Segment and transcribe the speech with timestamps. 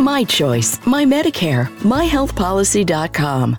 [0.00, 3.54] My choice, my Medicare, myhealthpolicy.com.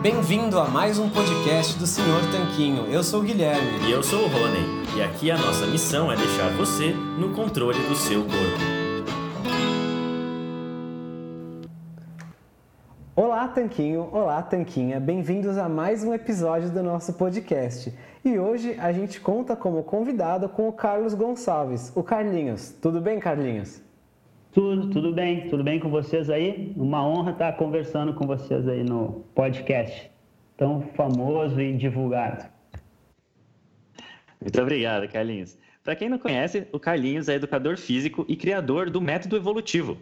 [0.00, 2.86] Bem-vindo a mais um podcast do Senhor Tanquinho.
[2.86, 3.88] Eu sou o Guilherme.
[3.88, 4.84] E eu sou o Rony.
[4.96, 8.84] E aqui a nossa missão é deixar você no controle do seu corpo.
[13.16, 14.08] Olá, Tanquinho!
[14.12, 15.00] Olá, Tanquinha!
[15.00, 17.92] Bem-vindos a mais um episódio do nosso podcast.
[18.24, 22.70] E hoje a gente conta como convidado com o Carlos Gonçalves, o Carlinhos.
[22.80, 23.82] Tudo bem, Carlinhos?
[24.50, 26.72] Tudo, tudo bem, tudo bem com vocês aí?
[26.74, 30.10] Uma honra estar conversando com vocês aí no podcast
[30.56, 32.48] tão famoso e divulgado.
[34.40, 35.58] Muito obrigado, Carlinhos.
[35.82, 39.98] Para quem não conhece, o Carlinhos é educador físico e criador do método evolutivo.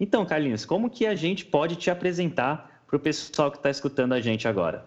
[0.00, 4.14] Então, Carlinhos, como que a gente pode te apresentar para o pessoal que está escutando
[4.14, 4.86] a gente agora?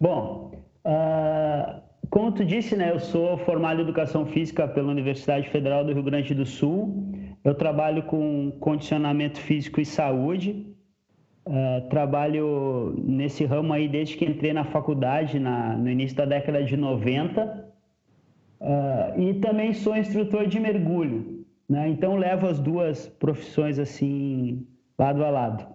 [0.00, 5.84] Bom, uh, como tu disse, né, eu sou formado em Educação Física pela Universidade Federal
[5.84, 7.12] do Rio Grande do Sul.
[7.44, 10.66] Eu trabalho com condicionamento físico e saúde.
[11.46, 16.62] Uh, trabalho nesse ramo aí desde que entrei na faculdade na, no início da década
[16.62, 17.72] de 90.
[18.60, 21.44] Uh, e também sou instrutor de mergulho.
[21.68, 21.88] Né?
[21.88, 24.66] Então levo as duas profissões assim
[24.98, 25.66] lado a lado.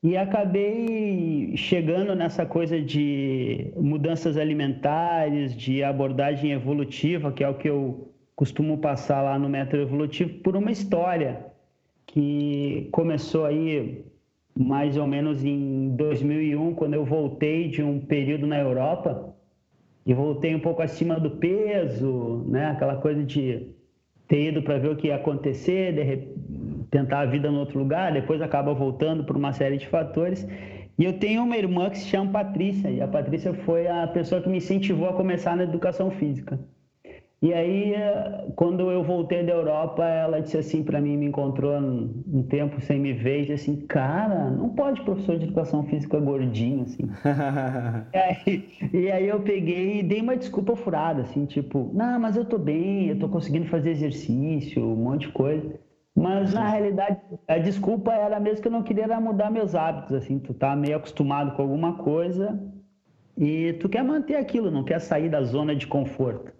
[0.00, 7.68] E acabei chegando nessa coisa de mudanças alimentares, de abordagem evolutiva, que é o que
[7.68, 11.46] eu costumo passar lá no método evolutivo, por uma história
[12.06, 14.04] que começou aí
[14.56, 19.34] mais ou menos em 2001, quando eu voltei de um período na Europa
[20.06, 22.66] e voltei um pouco acima do peso, né?
[22.66, 23.68] Aquela coisa de
[24.28, 25.92] ter ido para ver o que ia acontecer,
[26.90, 30.46] tentar a vida em outro lugar, depois acaba voltando por uma série de fatores.
[30.98, 34.40] E eu tenho uma irmã que se chama Patrícia, e a Patrícia foi a pessoa
[34.42, 36.58] que me incentivou a começar na educação física.
[37.40, 37.92] E aí,
[38.56, 42.98] quando eu voltei da Europa, ela disse assim para mim, me encontrou um tempo sem
[42.98, 47.04] me ver, e disse assim, cara, não pode professor de educação física gordinho, assim.
[48.12, 52.36] e, aí, e, aí, eu peguei e dei uma desculpa furada, assim, tipo, não, mas
[52.36, 55.78] eu tô bem, eu tô conseguindo fazer exercício, um monte de coisa.
[56.14, 60.38] Mas na realidade, a desculpa era mesmo que eu não queria mudar meus hábitos, assim,
[60.38, 62.60] tu tá meio acostumado com alguma coisa
[63.36, 66.52] e tu quer manter aquilo, não quer sair da zona de conforto.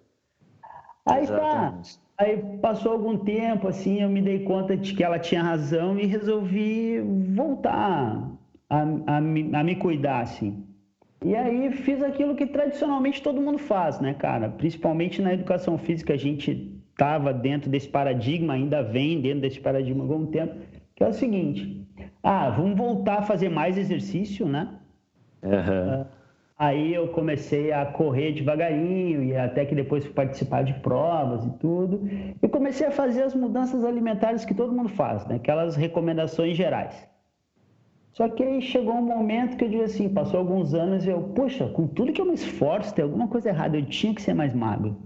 [1.04, 1.80] Aí tá,
[2.18, 6.06] aí passou algum tempo, assim, eu me dei conta de que ela tinha razão e
[6.06, 7.00] resolvi
[7.34, 8.30] voltar
[8.70, 10.64] a, a, a me cuidar, assim.
[11.24, 14.48] E aí fiz aquilo que tradicionalmente todo mundo faz, né, cara?
[14.48, 20.02] Principalmente na educação física, a gente estava dentro desse paradigma, ainda vem dentro desse paradigma
[20.02, 20.56] há algum tempo,
[20.96, 21.86] que é o seguinte:
[22.20, 24.68] ah, vamos voltar a fazer mais exercício, né?
[25.40, 26.04] Uhum.
[26.58, 31.50] Aí eu comecei a correr devagarinho e até que depois fui participar de provas e
[31.58, 32.02] tudo.
[32.42, 35.36] E comecei a fazer as mudanças alimentares que todo mundo faz, né?
[35.36, 37.08] aquelas recomendações gerais.
[38.10, 41.22] Só que aí chegou um momento que eu disse assim, passou alguns anos e eu,
[41.22, 44.34] puxa, com tudo que eu me esforço, tem alguma coisa errada, eu tinha que ser
[44.34, 44.96] mais magro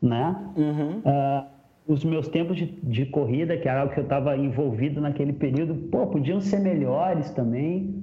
[0.00, 0.36] né?
[0.56, 0.98] Uhum.
[0.98, 1.54] Uh,
[1.86, 5.74] os meus tempos de, de, corrida, que era algo que eu estava envolvido naquele período,
[5.90, 8.02] pô, podiam ser melhores também.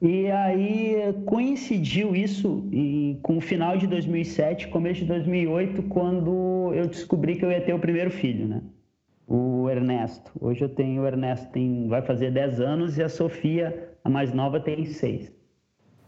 [0.00, 6.86] E aí coincidiu isso em, com o final de 2007, começo de 2008, quando eu
[6.86, 8.62] descobri que eu ia ter o primeiro filho, né?
[9.26, 10.32] O Ernesto.
[10.40, 14.32] Hoje eu tenho o Ernesto tem vai fazer 10 anos e a Sofia, a mais
[14.32, 15.32] nova, tem 6.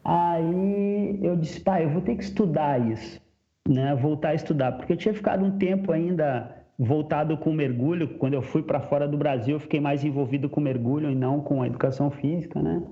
[0.04, 3.20] Aí eu disse, pai, eu vou ter que estudar isso
[3.68, 8.16] né, voltar a estudar, porque eu tinha ficado um tempo ainda voltado com mergulho.
[8.18, 11.40] Quando eu fui para fora do Brasil, eu fiquei mais envolvido com mergulho e não
[11.40, 12.82] com a educação física, né?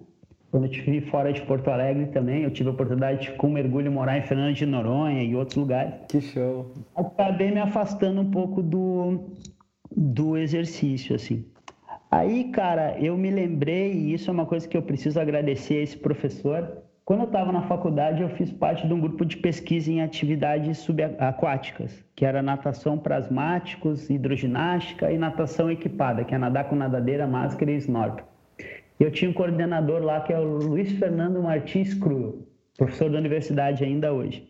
[0.51, 3.93] Quando eu estive fora de Porto Alegre também, eu tive a oportunidade de, com mergulho,
[3.93, 5.95] morar em Fernando de Noronha e outros lugares.
[6.09, 6.73] Que show!
[6.97, 9.31] Acabei me afastando um pouco do,
[9.95, 11.45] do exercício, assim.
[12.11, 15.83] Aí, cara, eu me lembrei, e isso é uma coisa que eu preciso agradecer a
[15.83, 19.91] esse professor, quando eu estava na faculdade, eu fiz parte de um grupo de pesquisa
[19.91, 23.27] em atividades subaquáticas, que era natação para
[24.11, 28.27] hidroginástica e natação equipada, que é nadar com nadadeira, máscara e snorkel.
[29.01, 32.47] Eu tinha um coordenador lá que é o Luiz Fernando Martins Cruel,
[32.77, 34.47] professor da universidade ainda hoje.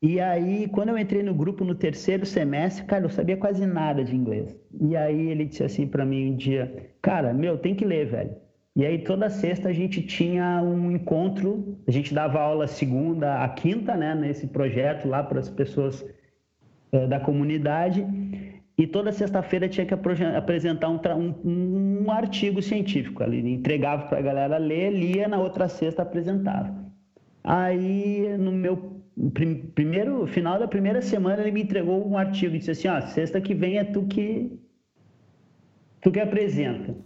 [0.00, 4.04] E aí, quando eu entrei no grupo no terceiro semestre, cara, eu sabia quase nada
[4.04, 4.56] de inglês.
[4.80, 8.43] E aí ele disse assim para mim um dia, cara, meu, tem que ler, velho.
[8.76, 13.48] E aí toda sexta a gente tinha um encontro, a gente dava aula segunda a
[13.48, 16.04] quinta, né, nesse projeto lá para as pessoas
[16.90, 18.04] é, da comunidade.
[18.76, 20.98] E toda sexta-feira tinha que apresentar um,
[21.44, 23.22] um, um, artigo científico.
[23.22, 26.74] Ele entregava para a galera ler, lia, na outra sexta apresentava.
[27.44, 29.00] Aí, no meu
[29.74, 33.40] primeiro final da primeira semana, ele me entregou um artigo e disse assim: ó, sexta
[33.40, 34.58] que vem é tu que
[36.00, 36.96] tu que apresenta.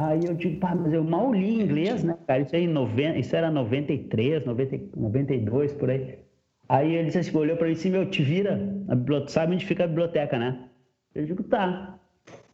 [0.00, 2.40] Aí eu digo, pá, mas eu mal li inglês, né, cara?
[2.40, 6.18] Isso, aí 90, isso era 93, 90, 92, por aí.
[6.66, 8.58] Aí ele disse assim, olhou para mim assim, meu, te vira,
[9.28, 10.58] sabe onde fica a biblioteca, né?
[11.14, 11.98] Eu digo, tá.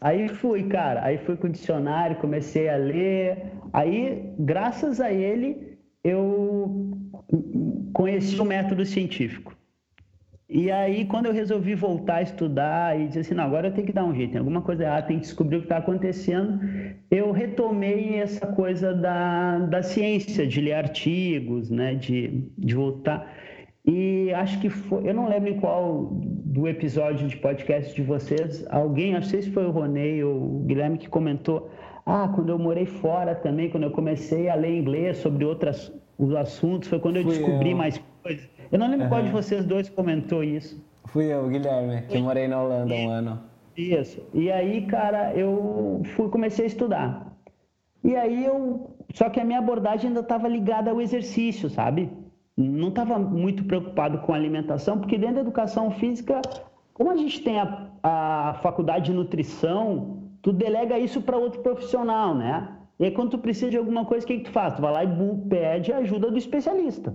[0.00, 3.52] Aí fui, cara, aí fui com o dicionário, comecei a ler.
[3.72, 6.98] Aí, graças a ele, eu
[7.92, 9.56] conheci o método científico.
[10.48, 13.86] E aí, quando eu resolvi voltar a estudar e dizer assim, não, agora eu tenho
[13.86, 16.60] que dar um jeito, tem alguma coisa errada, tem que descobrir o que está acontecendo,
[17.10, 23.28] eu retomei essa coisa da, da ciência, de ler artigos, né, de, de voltar.
[23.84, 28.64] E acho que foi, eu não lembro em qual do episódio de podcast de vocês,
[28.70, 31.68] alguém, não sei se foi o Ronei ou o Guilherme que comentou,
[32.04, 36.32] ah, quando eu morei fora também, quando eu comecei a ler inglês sobre outras, os
[36.34, 37.76] assuntos, foi quando eu Fui descobri eu.
[37.76, 38.48] mais coisas.
[38.70, 39.10] Eu não lembro uhum.
[39.10, 40.82] qual de vocês dois comentou isso.
[41.06, 43.40] Fui eu, Guilherme, que eu morei na Holanda um ano.
[43.76, 44.22] Isso.
[44.32, 47.32] E aí, cara, eu fui, comecei a estudar.
[48.02, 48.90] E aí eu.
[49.14, 52.10] Só que a minha abordagem ainda estava ligada ao exercício, sabe?
[52.56, 56.40] Não estava muito preocupado com a alimentação, porque dentro da educação física,
[56.94, 62.34] como a gente tem a, a faculdade de nutrição, tu delega isso para outro profissional,
[62.34, 62.68] né?
[62.98, 64.74] E aí, quando tu precisa de alguma coisa, o que, que tu faz?
[64.74, 65.08] Tu vai lá e
[65.48, 67.14] pede ajuda do especialista.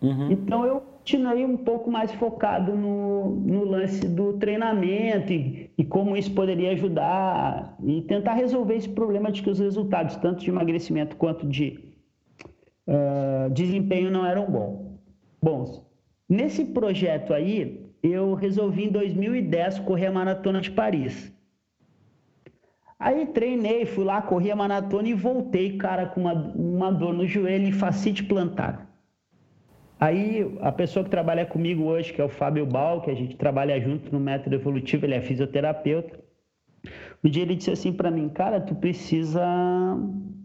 [0.00, 0.30] Uhum.
[0.30, 6.16] Então eu continuei um pouco mais focado no, no lance do treinamento e, e, como
[6.16, 11.16] isso poderia ajudar e tentar resolver esse problema de que os resultados, tanto de emagrecimento
[11.16, 11.80] quanto de
[12.86, 14.88] uh, desempenho, não eram bons.
[15.42, 15.82] Bons,
[16.28, 21.32] nesse projeto aí, eu resolvi em 2010 correr a maratona de Paris.
[22.98, 27.26] Aí treinei, fui lá, corri a maratona e voltei, cara, com uma, uma dor no
[27.26, 28.87] joelho e facite plantar.
[30.00, 33.36] Aí a pessoa que trabalha comigo hoje, que é o Fábio Bal, que a gente
[33.36, 36.18] trabalha junto no método evolutivo, ele é fisioterapeuta.
[37.24, 39.44] Um dia ele disse assim para mim, cara, tu precisa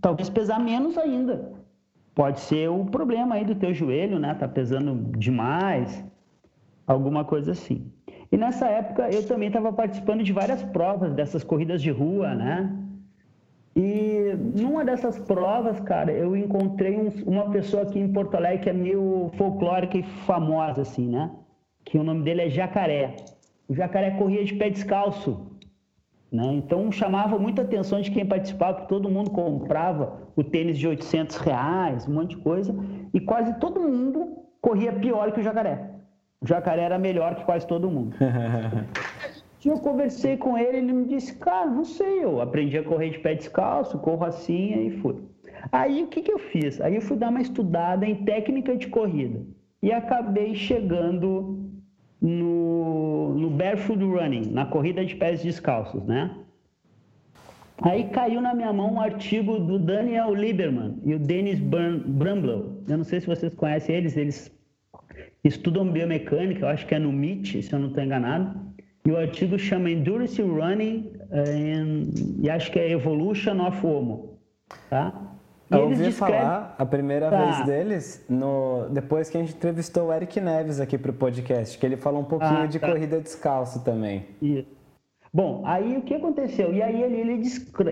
[0.01, 1.51] talvez pesar menos ainda.
[2.15, 4.33] Pode ser o problema aí do teu joelho, né?
[4.33, 6.03] Tá pesando demais,
[6.87, 7.91] alguma coisa assim.
[8.31, 12.82] E nessa época eu também estava participando de várias provas dessas corridas de rua, né?
[13.75, 18.69] E numa dessas provas, cara, eu encontrei um, uma pessoa aqui em Porto Alegre que
[18.69, 21.31] é meio folclórica e famosa, assim, né?
[21.83, 23.15] Que o nome dele é Jacaré.
[23.67, 25.57] O Jacaré corria de pé descalço,
[26.31, 26.53] né?
[26.53, 31.37] Então chamava muita atenção de quem participava, porque todo mundo comprava o tênis de 800
[31.37, 32.75] reais, um monte de coisa,
[33.11, 35.89] e quase todo mundo corria pior que o Jacaré.
[36.39, 38.15] O Jacaré era melhor que quase todo mundo.
[39.69, 43.19] eu conversei com ele, ele me disse, cara, não sei, eu aprendi a correr de
[43.19, 45.15] pé descalço, corro assim e fui.
[45.71, 46.81] Aí o que, que eu fiz?
[46.81, 49.41] Aí eu fui dar uma estudada em técnica de corrida
[49.81, 51.59] e acabei chegando
[52.21, 56.35] no, no barefoot running, na corrida de pés descalços, né?
[57.81, 62.81] Aí caiu na minha mão um artigo do Daniel Lieberman e o Dennis Bramblow.
[62.87, 64.51] Eu não sei se vocês conhecem eles, eles
[65.43, 68.72] estudam biomecânica, eu acho que é no MIT, se eu não estou enganado.
[69.05, 74.39] E o artigo chama Endurance Running uh, e acho que é Evolution of Homo,
[74.89, 75.13] tá?
[75.69, 76.37] E eu ouvi descreve...
[76.37, 77.43] falar a primeira tá.
[77.43, 81.77] vez deles no depois que a gente entrevistou o Eric Neves aqui para o podcast,
[81.77, 82.87] que ele falou um pouquinho ah, de tá.
[82.87, 84.25] corrida descalço também.
[84.41, 84.83] Isso.
[85.33, 86.71] Bom, aí o que aconteceu?
[86.73, 87.41] E aí ele, ele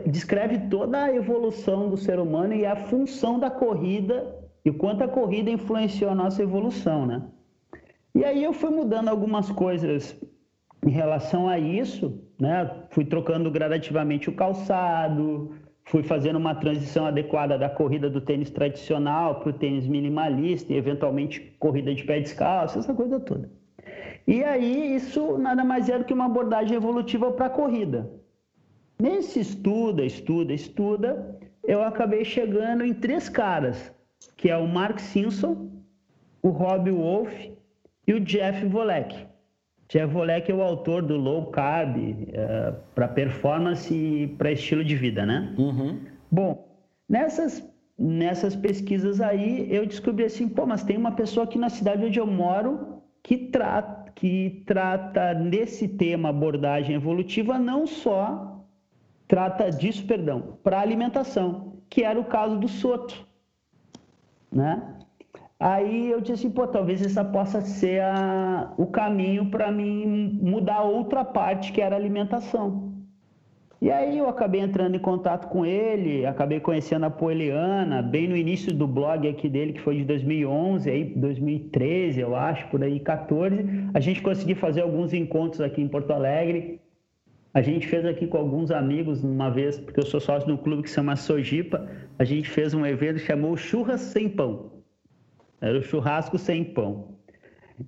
[0.06, 5.04] descreve toda a evolução do ser humano e a função da corrida e o quanto
[5.04, 7.24] a corrida influenciou a nossa evolução, né?
[8.14, 10.16] E aí eu fui mudando algumas coisas
[10.86, 17.58] em relação a isso, né, fui trocando gradativamente o calçado, fui fazendo uma transição adequada
[17.58, 22.80] da corrida do tênis tradicional para o tênis minimalista e eventualmente corrida de pé descalço,
[22.80, 23.50] essa coisa toda.
[24.28, 28.10] E aí isso nada mais é do que uma abordagem evolutiva para a corrida.
[29.00, 33.92] Nesse estuda, estuda, estuda, eu acabei chegando em três caras,
[34.38, 35.72] que é o Mark Simpson,
[36.42, 37.32] o Rob Wolf
[38.08, 39.31] e o Jeff Volek.
[39.92, 44.86] Jeff Volek é o autor do Low Carb uh, eh, para performance e para estilo
[44.86, 45.54] de vida, né?
[45.58, 46.00] Uhum.
[46.32, 46.66] Bom,
[47.10, 47.62] nessas,
[48.00, 52.18] nessas pesquisas aí, eu descobri assim, pô, mas tem uma pessoa aqui na cidade onde
[52.18, 58.66] eu moro que trata, que trata nesse tema abordagem evolutiva não só
[59.28, 63.28] trata disso, perdão, para alimentação, que era o caso do Soto,
[64.50, 64.82] né?
[65.62, 70.82] Aí eu disse assim, pô, talvez essa possa ser a, o caminho para mim mudar
[70.82, 72.92] outra parte que era alimentação.
[73.80, 78.36] E aí eu acabei entrando em contato com ele, acabei conhecendo a Poeliana, bem no
[78.36, 83.00] início do blog aqui dele, que foi de 2011, aí 2013, eu acho, por aí
[83.00, 83.64] 14.
[83.94, 86.82] A gente conseguiu fazer alguns encontros aqui em Porto Alegre.
[87.54, 90.58] A gente fez aqui com alguns amigos uma vez, porque eu sou sócio de um
[90.58, 91.88] clube que se chama Sojipa.
[92.18, 94.81] A gente fez um evento chamou Churras Sem Pão.
[95.62, 97.16] Era o churrasco sem pão.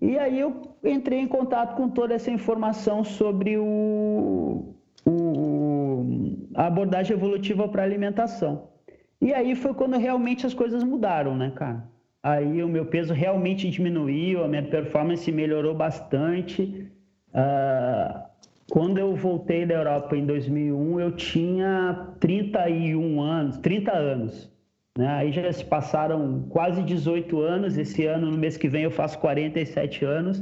[0.01, 4.75] E aí eu entrei em contato com toda essa informação sobre o,
[5.05, 6.05] o
[6.55, 8.69] a abordagem evolutiva para alimentação.
[9.19, 11.83] E aí foi quando realmente as coisas mudaram, né, cara?
[12.21, 16.87] Aí o meu peso realmente diminuiu, a minha performance melhorou bastante.
[17.29, 18.23] Uh,
[18.71, 24.52] quando eu voltei da Europa em 2001, eu tinha 31 anos, 30 anos.
[24.97, 25.07] Né?
[25.07, 27.77] Aí já se passaram quase 18 anos.
[27.77, 30.41] Esse ano, no mês que vem, eu faço 47 anos.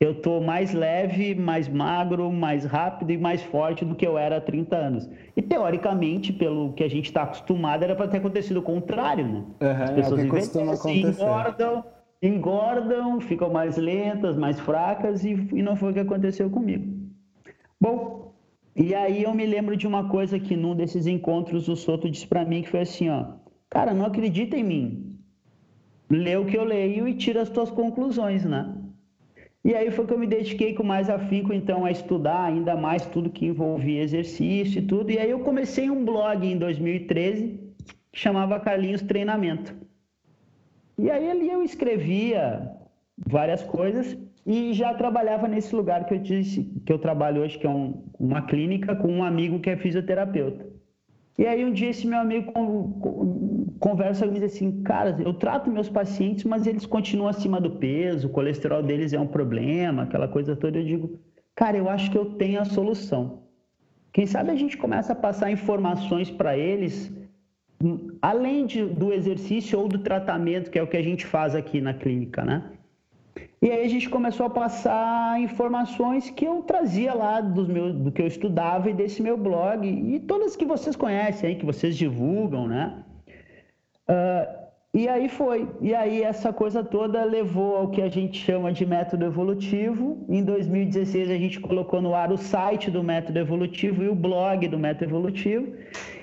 [0.00, 4.38] Eu estou mais leve, mais magro, mais rápido e mais forte do que eu era
[4.38, 5.08] há 30 anos.
[5.36, 9.44] E teoricamente, pelo que a gente está acostumado, era para ter acontecido o contrário, né?
[9.60, 11.84] Uhum, As pessoas é envelhecem, engordam,
[12.20, 16.84] engordam, ficam mais lentas, mais fracas e, e não foi o que aconteceu comigo.
[17.80, 18.34] Bom,
[18.74, 22.26] e aí eu me lembro de uma coisa que num desses encontros o Soto disse
[22.26, 23.26] para mim que foi assim, ó,
[23.72, 25.18] Cara, não acredita em mim.
[26.10, 28.70] Lê o que eu leio e tira as tuas conclusões, né?
[29.64, 33.06] E aí foi que eu me dediquei com mais afinco, então, a estudar ainda mais
[33.06, 35.10] tudo que envolvia exercício e tudo.
[35.10, 37.58] E aí eu comecei um blog em 2013
[38.12, 39.74] que chamava Carlinhos Treinamento.
[40.98, 42.70] E aí ali eu escrevia
[43.16, 47.66] várias coisas e já trabalhava nesse lugar que eu disse que eu trabalho hoje, que
[47.66, 50.66] é um, uma clínica com um amigo que é fisioterapeuta.
[51.38, 52.52] E aí um dia esse meu amigo
[53.82, 58.30] conversa comigo assim, cara, eu trato meus pacientes, mas eles continuam acima do peso, o
[58.30, 60.78] colesterol deles é um problema, aquela coisa toda.
[60.78, 61.18] Eu digo,
[61.56, 63.42] cara, eu acho que eu tenho a solução.
[64.12, 67.12] Quem sabe a gente começa a passar informações para eles,
[68.20, 71.80] além de, do exercício ou do tratamento, que é o que a gente faz aqui
[71.80, 72.70] na clínica, né?
[73.60, 78.12] E aí a gente começou a passar informações que eu trazia lá dos meus, do
[78.12, 81.96] que eu estudava e desse meu blog, e todas que vocês conhecem aí, que vocês
[81.96, 83.02] divulgam, né?
[84.08, 84.62] Uh,
[84.94, 85.66] e aí foi.
[85.80, 90.26] E aí essa coisa toda levou ao que a gente chama de método evolutivo.
[90.28, 94.68] Em 2016 a gente colocou no ar o site do método evolutivo e o blog
[94.68, 95.72] do método evolutivo.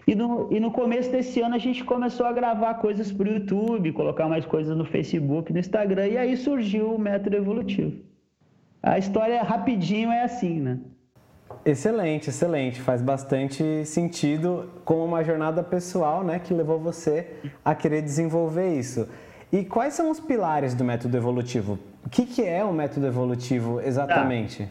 [0.05, 3.33] E no, e no começo desse ano a gente começou a gravar coisas para o
[3.33, 7.95] YouTube, colocar mais coisas no Facebook, no Instagram, e aí surgiu o método evolutivo.
[8.83, 10.79] A história rapidinho é assim, né?
[11.65, 12.81] Excelente, excelente.
[12.81, 17.27] Faz bastante sentido como uma jornada pessoal, né, que levou você
[17.63, 19.07] a querer desenvolver isso.
[19.51, 21.79] E quais são os pilares do método evolutivo?
[22.05, 24.63] O que, que é o método evolutivo exatamente?
[24.63, 24.69] Tá.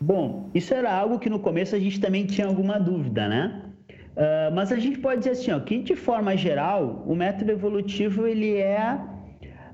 [0.00, 3.62] Bom, isso era algo que no começo a gente também tinha alguma dúvida, né?
[3.88, 8.26] Uh, mas a gente pode dizer assim, ó, que de forma geral, o método evolutivo
[8.26, 8.98] ele é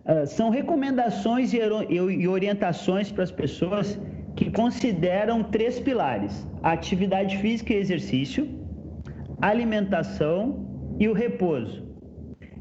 [0.05, 1.59] uh, são recomendações e,
[1.89, 3.99] e orientações para as pessoas
[4.39, 8.49] que consideram três pilares: atividade física e exercício,
[9.43, 11.85] alimentação e o repouso.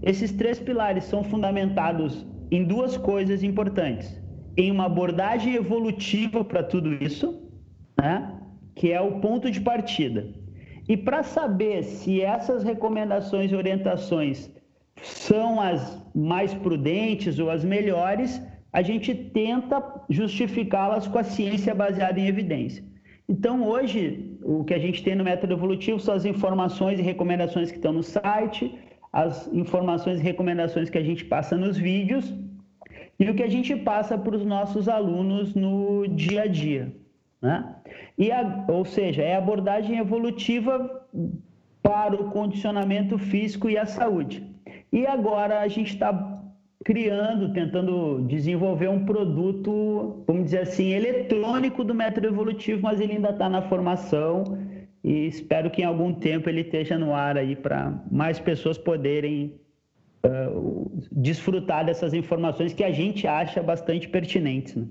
[0.01, 4.19] Esses três pilares são fundamentados em duas coisas importantes:
[4.57, 7.47] em uma abordagem evolutiva para tudo isso,
[7.95, 8.33] né?
[8.75, 10.33] que é o ponto de partida.
[10.89, 14.49] E para saber se essas recomendações e orientações
[15.03, 22.19] são as mais prudentes ou as melhores, a gente tenta justificá-las com a ciência baseada
[22.19, 22.83] em evidência.
[23.29, 27.69] Então, hoje, o que a gente tem no método evolutivo são as informações e recomendações
[27.69, 28.73] que estão no site,
[29.11, 32.33] as informações e recomendações que a gente passa nos vídeos
[33.19, 36.93] e o que a gente passa para os nossos alunos no dia a dia.
[37.41, 37.75] Né?
[38.17, 41.05] E a, ou seja, é abordagem evolutiva
[41.81, 44.43] para o condicionamento físico e a saúde.
[44.91, 46.36] E agora a gente está
[46.87, 53.31] criando, tentando desenvolver um produto, vamos dizer assim, eletrônico do método evolutivo, mas ele ainda
[53.31, 54.57] está na formação
[55.03, 59.59] e espero que em algum tempo ele esteja no ar aí para mais pessoas poderem
[60.25, 64.73] uh, desfrutar dessas informações que a gente acha bastante pertinentes.
[64.77, 64.85] Né?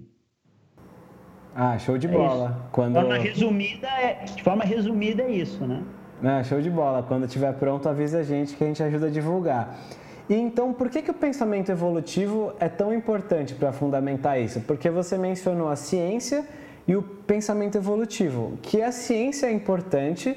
[1.55, 2.63] Ah, show de é bola.
[2.63, 2.93] É Quando...
[2.93, 5.83] de, forma resumida, é, de forma resumida é isso, né?
[6.23, 7.03] Ah, show de bola.
[7.03, 9.79] Quando estiver pronto, avisa a gente que a gente ajuda a divulgar.
[10.29, 14.61] E então, por que, que o pensamento evolutivo é tão importante para fundamentar isso?
[14.61, 16.45] Porque você mencionou a ciência
[16.87, 20.37] e o pensamento evolutivo, que a ciência é importante,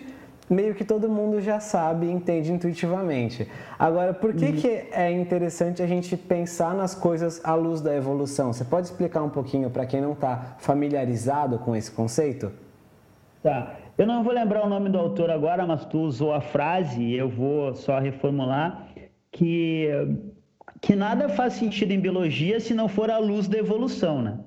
[0.49, 3.47] meio que todo mundo já sabe e entende intuitivamente.
[3.77, 4.53] Agora, por que, uhum.
[4.53, 8.51] que é interessante a gente pensar nas coisas à luz da evolução?
[8.51, 12.51] Você pode explicar um pouquinho para quem não está familiarizado com esse conceito?
[13.43, 13.75] Tá.
[13.97, 17.29] Eu não vou lembrar o nome do autor agora, mas tu usou a frase, eu
[17.29, 18.87] vou só reformular,
[19.39, 19.87] que,
[20.81, 24.37] que nada faz sentido em biologia se não for a luz da evolução, né?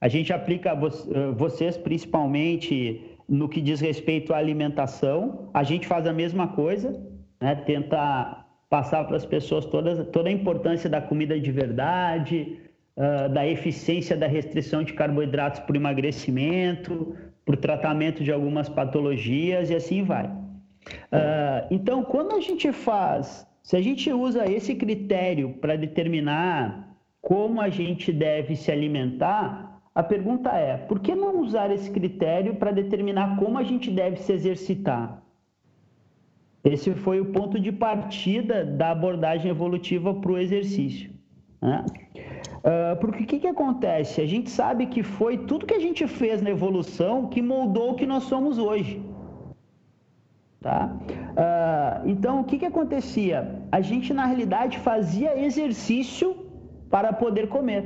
[0.00, 6.04] A gente aplica, eh, vocês principalmente no que diz respeito à alimentação, a gente faz
[6.06, 7.00] a mesma coisa,
[7.40, 7.54] né?
[7.54, 12.58] tenta passar para as pessoas toda, toda a importância da comida de verdade,
[12.96, 19.70] uh, da eficiência da restrição de carboidratos para emagrecimento, para o tratamento de algumas patologias
[19.70, 20.26] e assim vai.
[20.26, 27.62] Uh, então, quando a gente faz, se a gente usa esse critério para determinar como
[27.62, 32.70] a gente deve se alimentar, a pergunta é: por que não usar esse critério para
[32.70, 35.22] determinar como a gente deve se exercitar?
[36.62, 41.10] Esse foi o ponto de partida da abordagem evolutiva para o exercício.
[41.62, 41.84] Né?
[42.58, 44.20] Uh, porque o que, que acontece?
[44.20, 47.94] A gente sabe que foi tudo que a gente fez na evolução que moldou o
[47.94, 49.02] que nós somos hoje.
[50.64, 50.90] Tá?
[51.44, 53.60] Uh, então, o que, que acontecia?
[53.70, 56.34] A gente, na realidade, fazia exercício
[56.88, 57.84] para poder comer.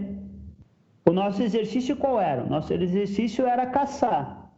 [1.04, 2.44] O nosso exercício qual era?
[2.44, 4.52] O nosso exercício era caçar,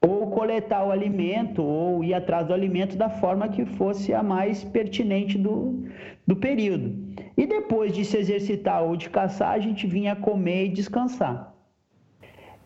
[0.00, 4.62] ou coletar o alimento, ou ir atrás do alimento da forma que fosse a mais
[4.62, 5.84] pertinente do,
[6.24, 6.94] do período.
[7.36, 11.52] E depois de se exercitar ou de caçar, a gente vinha comer e descansar.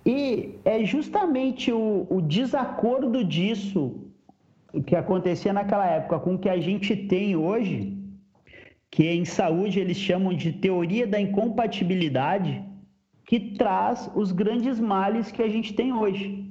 [0.04, 4.05] E é justamente o, o desacordo disso
[4.82, 7.96] que acontecia naquela época com o que a gente tem hoje,
[8.90, 12.64] que em saúde eles chamam de teoria da incompatibilidade,
[13.24, 16.46] que traz os grandes males que a gente tem hoje.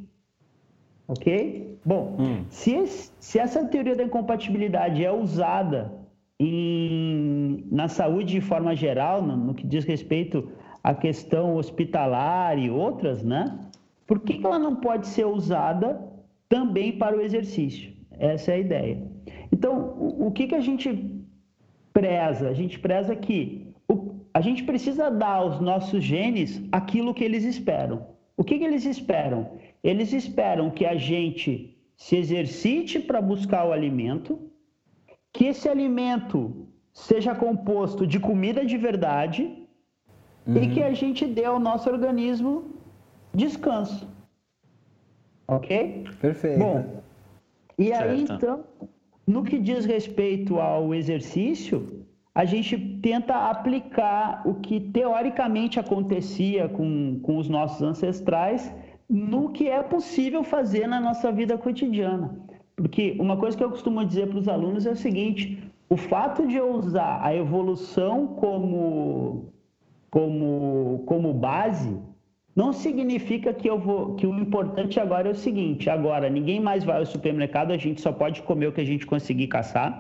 [1.08, 1.78] Ok?
[1.86, 2.46] Bom, hum.
[2.50, 5.94] se, esse, se essa teoria da incompatibilidade é usada
[6.40, 10.50] em, na saúde de forma geral, no, no, que diz respeito
[10.84, 13.58] à questão hospitalar e outras, né?
[14.06, 16.02] Por que, que ela não pode ser usada
[16.50, 17.95] também para o exercício?
[18.20, 19.02] Essa é a ideia.
[19.52, 20.90] Então, o, o que, que a gente
[21.94, 22.50] preza?
[22.50, 23.74] A gente preza que
[24.34, 28.06] a gente precisa dar aos nossos genes aquilo que eles esperam.
[28.36, 29.52] O que, que eles esperam?
[29.82, 34.38] Eles esperam que a gente se exercite para buscar o alimento,
[35.32, 39.66] que esse alimento seja composto de comida de verdade
[40.46, 40.58] uhum.
[40.58, 42.76] e que a gente dê ao nosso organismo
[43.34, 44.06] descanso.
[45.48, 46.04] Ok?
[46.20, 46.60] Perfeito.
[46.60, 47.04] Bom,
[47.78, 48.04] e certo.
[48.04, 48.64] aí então,
[49.28, 57.20] no que diz respeito ao exercício, a gente tenta aplicar o que teoricamente acontecia com,
[57.22, 58.74] com os nossos ancestrais
[59.10, 62.38] no que é possível fazer na nossa vida cotidiana.
[62.76, 66.46] Porque uma coisa que eu costumo dizer para os alunos é o seguinte: o fato
[66.46, 69.54] de eu usar a evolução como,
[70.10, 71.98] como, como base
[72.56, 76.84] não significa que eu vou que o importante agora é o seguinte: agora ninguém mais
[76.84, 80.00] vai ao supermercado, a gente só pode comer o que a gente conseguir caçar,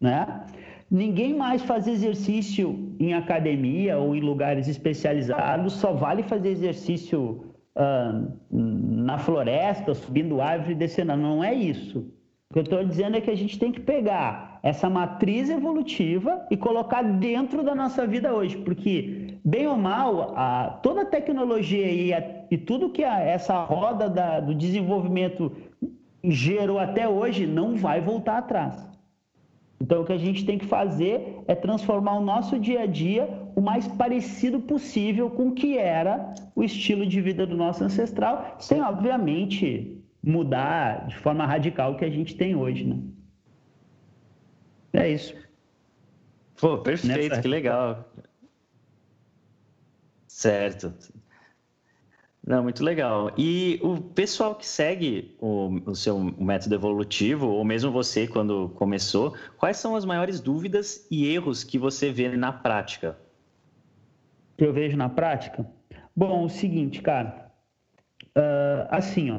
[0.00, 0.44] né?
[0.90, 8.32] Ninguém mais faz exercício em academia ou em lugares especializados, só vale fazer exercício uh,
[8.50, 11.16] na floresta, subindo árvore e descendo.
[11.16, 12.00] Não é isso.
[12.50, 16.46] O que eu estou dizendo é que a gente tem que pegar essa matriz evolutiva
[16.50, 21.90] e colocar dentro da nossa vida hoje, porque, bem ou mal, a, toda a tecnologia
[21.90, 25.52] e, a, e tudo que a, essa roda da, do desenvolvimento
[26.24, 28.92] gerou até hoje não vai voltar atrás.
[29.80, 33.28] Então, o que a gente tem que fazer é transformar o nosso dia a dia
[33.56, 38.54] o mais parecido possível com o que era o estilo de vida do nosso ancestral,
[38.60, 42.96] sem, obviamente, mudar de forma radical o que a gente tem hoje, né?
[44.92, 45.34] É isso.
[46.60, 47.42] Pô, perfeito, Nessa...
[47.42, 48.04] que legal.
[50.42, 50.92] Certo.
[52.44, 53.30] Não, muito legal.
[53.38, 59.36] E o pessoal que segue o, o seu método evolutivo, ou mesmo você quando começou,
[59.56, 63.16] quais são as maiores dúvidas e erros que você vê na prática?
[64.56, 65.64] Que eu vejo na prática?
[66.16, 67.52] Bom, o seguinte, cara.
[68.36, 69.38] Uh, assim, ó.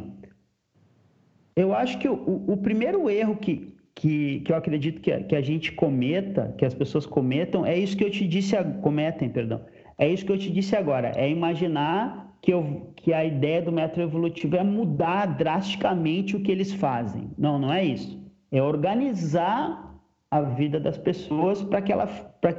[1.54, 5.36] Eu acho que o, o primeiro erro que, que, que eu acredito que a, que
[5.36, 9.66] a gente cometa, que as pessoas cometam, é isso que eu te disse, cometem, perdão.
[10.04, 13.72] É isso que eu te disse agora, é imaginar que, eu, que a ideia do
[13.72, 17.32] método evolutivo é mudar drasticamente o que eles fazem.
[17.38, 18.22] Não, não é isso.
[18.52, 19.96] É organizar
[20.30, 22.08] a vida das pessoas para que, ela,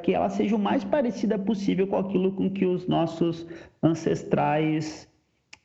[0.03, 3.47] que ela seja o mais parecida possível com aquilo com que os nossos
[3.83, 5.07] ancestrais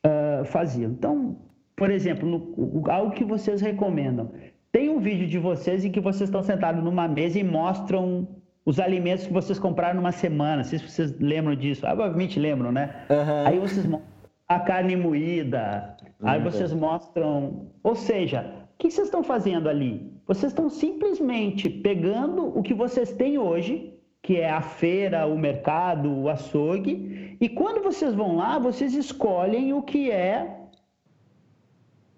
[0.06, 0.92] uh, faziam.
[0.92, 1.38] Então,
[1.78, 4.34] por exemplo, no, algo que vocês recomendam.
[4.70, 8.28] Tem um vídeo de vocês em que vocês estão sentados numa mesa e mostram
[8.70, 10.58] os alimentos que vocês compraram numa semana.
[10.58, 11.88] Não sei se vocês lembram disso.
[11.88, 12.86] Ah, provavelmente lembram, né?
[13.10, 13.48] Uhum.
[13.48, 14.10] Aí vocês mostram
[14.48, 16.30] a carne moída, uhum.
[16.30, 17.68] aí vocês mostram.
[17.84, 18.40] Ou seja,
[18.76, 20.14] o que vocês estão fazendo ali?
[20.28, 26.08] Vocês estão simplesmente pegando o que vocês têm hoje, que é a feira, o mercado,
[26.12, 30.58] o açougue, e quando vocês vão lá, vocês escolhem o que é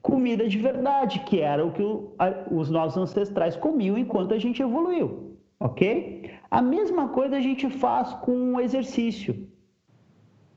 [0.01, 1.83] comida de verdade, que era o que
[2.51, 5.30] os nossos ancestrais comiam enquanto a gente evoluiu,
[5.61, 6.29] ok?
[6.49, 9.47] A mesma coisa a gente faz com o exercício.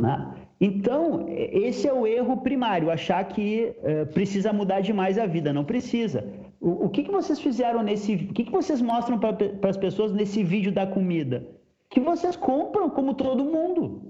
[0.00, 0.34] Né?
[0.60, 5.52] Então, esse é o erro primário, achar que uh, precisa mudar demais a vida.
[5.52, 6.26] Não precisa.
[6.60, 8.14] O, o que, que vocês fizeram nesse.
[8.14, 11.46] O que, que vocês mostram para as pessoas nesse vídeo da comida?
[11.90, 14.02] Que vocês compram como todo mundo.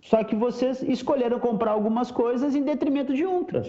[0.00, 3.66] Só que vocês escolheram comprar algumas coisas em detrimento de outras.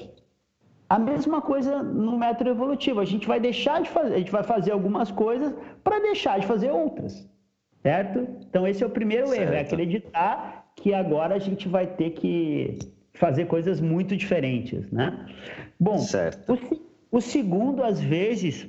[0.89, 2.99] A mesma coisa no método evolutivo.
[2.99, 6.45] A gente vai deixar de fazer, a gente vai fazer algumas coisas para deixar de
[6.45, 7.27] fazer outras.
[7.81, 8.27] Certo?
[8.47, 9.41] Então esse é o primeiro certo.
[9.41, 12.79] erro, é acreditar que agora a gente vai ter que
[13.13, 15.27] fazer coisas muito diferentes, né?
[15.79, 16.53] Bom, certo.
[17.11, 18.67] O, o segundo, às vezes,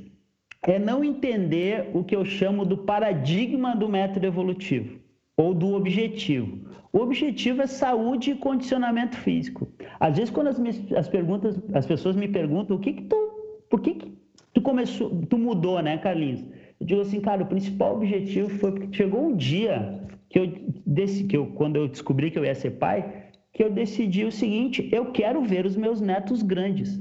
[0.62, 5.05] é não entender o que eu chamo do paradigma do método evolutivo
[5.36, 6.66] ou do objetivo.
[6.92, 9.68] O objetivo é saúde e condicionamento físico.
[10.00, 10.58] Às vezes, quando as,
[10.96, 13.16] as perguntas, as pessoas me perguntam o que que tu,
[13.68, 14.12] por que, que
[14.54, 16.42] tu começou, tu mudou, né, Carlinhos?
[16.80, 20.52] Eu digo assim, cara, o principal objetivo foi porque chegou um dia que eu,
[20.86, 24.32] desse, que eu quando eu descobri que eu ia ser pai, que eu decidi o
[24.32, 27.00] seguinte: eu quero ver os meus netos grandes.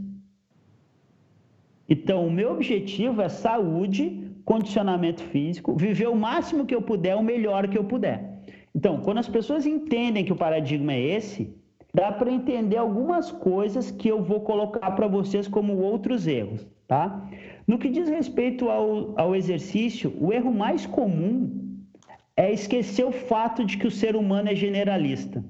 [1.87, 7.23] Então, o meu objetivo é saúde, condicionamento físico, viver o máximo que eu puder, o
[7.23, 8.43] melhor que eu puder.
[8.73, 11.55] Então, quando as pessoas entendem que o paradigma é esse,
[11.93, 17.27] dá para entender algumas coisas que eu vou colocar para vocês como outros erros, tá?
[17.65, 21.79] No que diz respeito ao, ao exercício, o erro mais comum
[22.37, 25.43] é esquecer o fato de que o ser humano é generalista,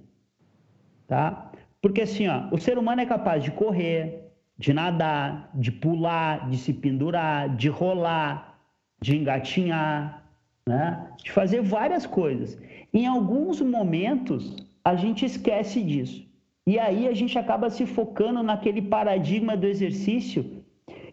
[1.07, 1.51] tá?
[1.81, 6.57] Porque assim, ó, o ser humano é capaz de correr, de nadar, de pular, de
[6.57, 8.54] se pendurar, de rolar,
[9.01, 10.23] de engatinhar,
[10.67, 11.07] né?
[11.17, 12.57] de fazer várias coisas.
[12.93, 16.25] Em alguns momentos, a gente esquece disso.
[16.67, 20.63] E aí a gente acaba se focando naquele paradigma do exercício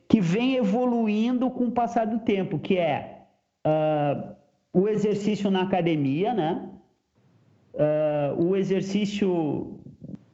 [0.09, 3.23] que vem evoluindo com o passar do tempo, que é
[3.67, 4.35] uh,
[4.73, 6.69] o exercício na academia, né?
[7.75, 9.79] Uh, o exercício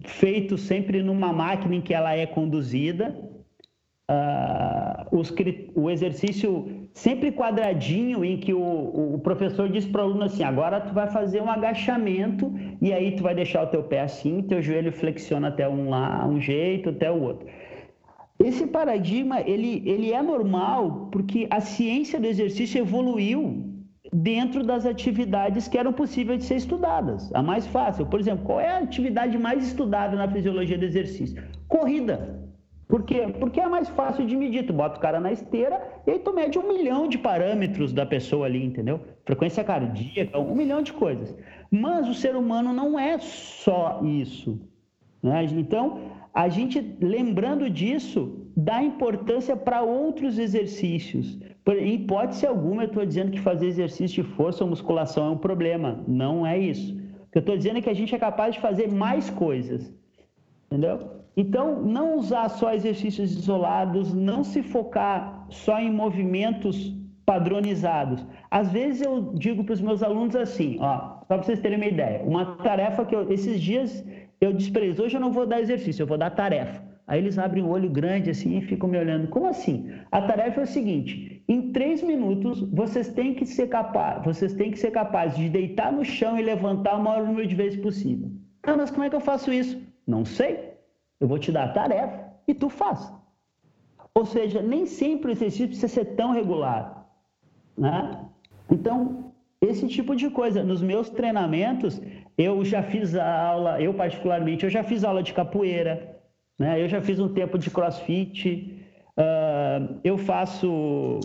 [0.01, 3.17] feito sempre numa máquina em que ela é conduzida.
[4.11, 5.33] Uh, os,
[5.75, 10.81] o exercício sempre quadradinho em que o, o professor diz para o aluno assim, agora
[10.81, 14.61] tu vai fazer um agachamento e aí tu vai deixar o teu pé assim, teu
[14.61, 17.47] joelho flexiona até um, lá, um jeito, até o outro.
[18.39, 23.65] Esse paradigma, ele, ele é normal porque a ciência do exercício evoluiu
[24.13, 27.33] dentro das atividades que eram possíveis de ser estudadas.
[27.35, 31.43] A mais fácil, por exemplo, qual é a atividade mais estudada na fisiologia do exercício?
[31.67, 32.48] Corrida.
[32.89, 33.29] Por quê?
[33.39, 34.67] Porque é mais fácil de medir.
[34.67, 38.07] Tu bota o cara na esteira e aí tu mede um milhão de parâmetros da
[38.07, 39.01] pessoa ali, entendeu?
[39.27, 41.37] Frequência cardíaca, um milhão de coisas.
[41.71, 44.59] Mas o ser humano não é só isso.
[45.23, 45.45] Né?
[45.45, 46.01] Então,
[46.33, 51.39] a gente, lembrando disso, dá importância para outros exercícios.
[51.67, 55.37] Em hipótese alguma, eu estou dizendo que fazer exercício de força ou musculação é um
[55.37, 56.03] problema.
[56.09, 56.95] Não é isso.
[56.95, 59.93] O que eu estou dizendo é que a gente é capaz de fazer mais coisas.
[60.67, 61.18] Entendeu?
[61.41, 66.93] Então, não usar só exercícios isolados, não se focar só em movimentos
[67.25, 68.27] padronizados.
[68.51, 71.87] Às vezes eu digo para os meus alunos assim, ó, só para vocês terem uma
[71.87, 74.05] ideia, uma tarefa que eu, esses dias
[74.41, 76.83] eu desprezo, hoje eu não vou dar exercício, eu vou dar tarefa.
[77.07, 79.29] Aí eles abrem o olho grande assim e ficam me olhando.
[79.29, 79.93] Como assim?
[80.11, 84.73] A tarefa é o seguinte: em três minutos vocês têm que ser capazes, vocês têm
[84.73, 88.29] que ser capazes de deitar no chão e levantar o maior número de vezes possível.
[88.65, 89.81] Ah, mas como é que eu faço isso?
[90.05, 90.68] Não sei.
[91.21, 93.13] Eu vou te dar a tarefa e tu faz.
[94.15, 97.07] Ou seja, nem sempre o exercício precisa ser tão regular.
[97.77, 98.25] Né?
[98.71, 99.29] Então,
[99.61, 100.63] esse tipo de coisa.
[100.63, 102.01] Nos meus treinamentos,
[102.37, 106.17] eu já fiz aula, eu particularmente, eu já fiz aula de capoeira,
[106.59, 106.83] né?
[106.83, 108.83] Eu já fiz um tempo de crossfit.
[109.17, 111.19] Uh, eu faço.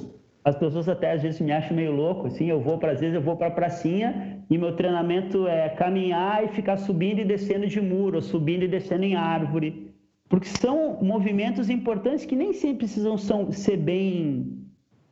[0.43, 2.47] As pessoas até às vezes me acham meio louco, assim.
[2.47, 6.43] Eu vou, para às vezes, eu vou para a pracinha e meu treinamento é caminhar
[6.43, 9.83] e ficar subindo e descendo de muro, subindo e descendo em árvore.
[10.34, 14.65] Porque são movimentos importantes que nem sempre precisam são, ser bem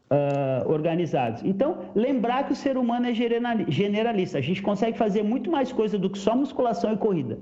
[0.10, 1.44] uh, organizados.
[1.44, 4.40] Então, lembrar que o ser humano é generalista.
[4.40, 7.38] A gente consegue fazer muito mais coisa do que só musculação e corrida.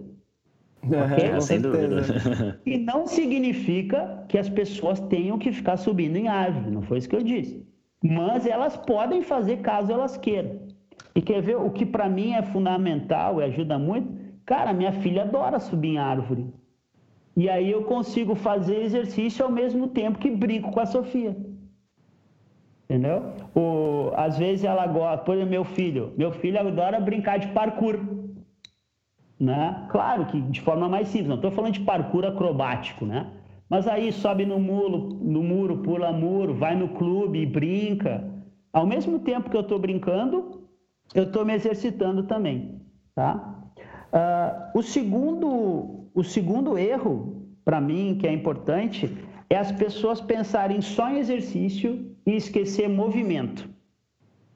[0.84, 1.39] Okay?
[1.39, 2.02] sem dúvida.
[2.65, 7.08] E não significa que as pessoas tenham que ficar subindo em árvore, não foi isso
[7.08, 7.65] que eu disse.
[8.04, 10.68] Mas elas podem fazer caso elas queiram.
[11.15, 14.10] E quer ver o que para mim é fundamental e ajuda muito?
[14.46, 16.60] Cara, minha filha adora subir em árvore.
[17.39, 21.38] E aí eu consigo fazer exercício ao mesmo tempo que brinco com a Sofia.
[22.84, 23.32] Entendeu?
[23.56, 27.97] O, às vezes ela gosta, por exemplo, meu filho, meu filho adora brincar de parkour.
[29.39, 29.88] Né?
[29.89, 33.32] Claro que de forma mais simples, não estou falando de parkour acrobático, né?
[33.69, 38.21] Mas aí sobe no muro, no muro, pula muro, vai no clube e brinca.
[38.73, 40.67] Ao mesmo tempo que eu estou brincando,
[41.15, 42.82] eu estou me exercitando também,
[43.15, 43.62] tá?
[44.12, 49.15] Uh, o segundo, o segundo erro para mim que é importante
[49.50, 53.67] é as pessoas pensarem só em exercício e esquecer movimento,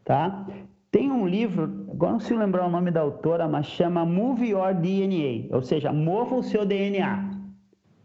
[0.04, 0.48] tá?
[0.92, 4.74] Tem um livro, agora não se lembrar o nome da autora, mas chama Move Your
[4.76, 7.32] DNA, ou seja, mova o seu DNA.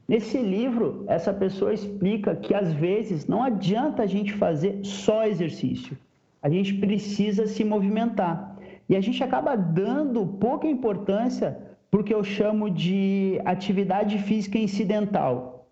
[0.09, 5.99] Nesse livro, essa pessoa explica que às vezes não adianta a gente fazer só exercício,
[6.43, 8.57] a gente precisa se movimentar.
[8.89, 15.67] E a gente acaba dando pouca importância porque eu chamo de atividade física incidental,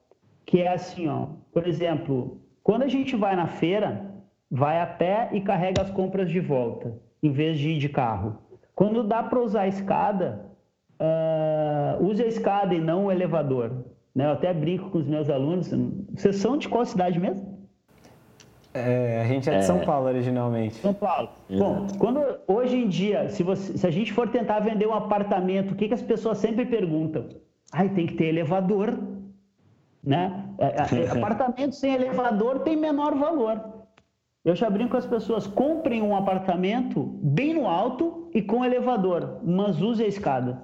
[0.44, 4.10] que é assim, ó, por exemplo, quando a gente vai na feira,
[4.50, 8.38] vai a pé e carrega as compras de volta, em vez de ir de carro.
[8.74, 10.46] Quando dá para usar a escada,
[11.00, 13.84] uh, use a escada e não o elevador.
[14.14, 14.26] Né?
[14.26, 15.70] Eu até brinco com os meus alunos.
[16.14, 17.55] Vocês são de qual cidade mesmo?
[18.76, 19.62] É, a gente é de é...
[19.62, 20.76] São Paulo originalmente.
[20.76, 21.30] São Paulo.
[21.50, 21.56] É.
[21.56, 25.72] Bom, quando hoje em dia, se, você, se a gente for tentar vender um apartamento,
[25.72, 27.28] o que, que as pessoas sempre perguntam?
[27.72, 28.98] Ai, tem que ter elevador.
[30.04, 30.44] Né?
[30.58, 33.60] É, é, apartamento sem elevador tem menor valor.
[34.44, 39.40] Eu já brinco com as pessoas, comprem um apartamento bem no alto e com elevador,
[39.42, 40.62] mas use a escada.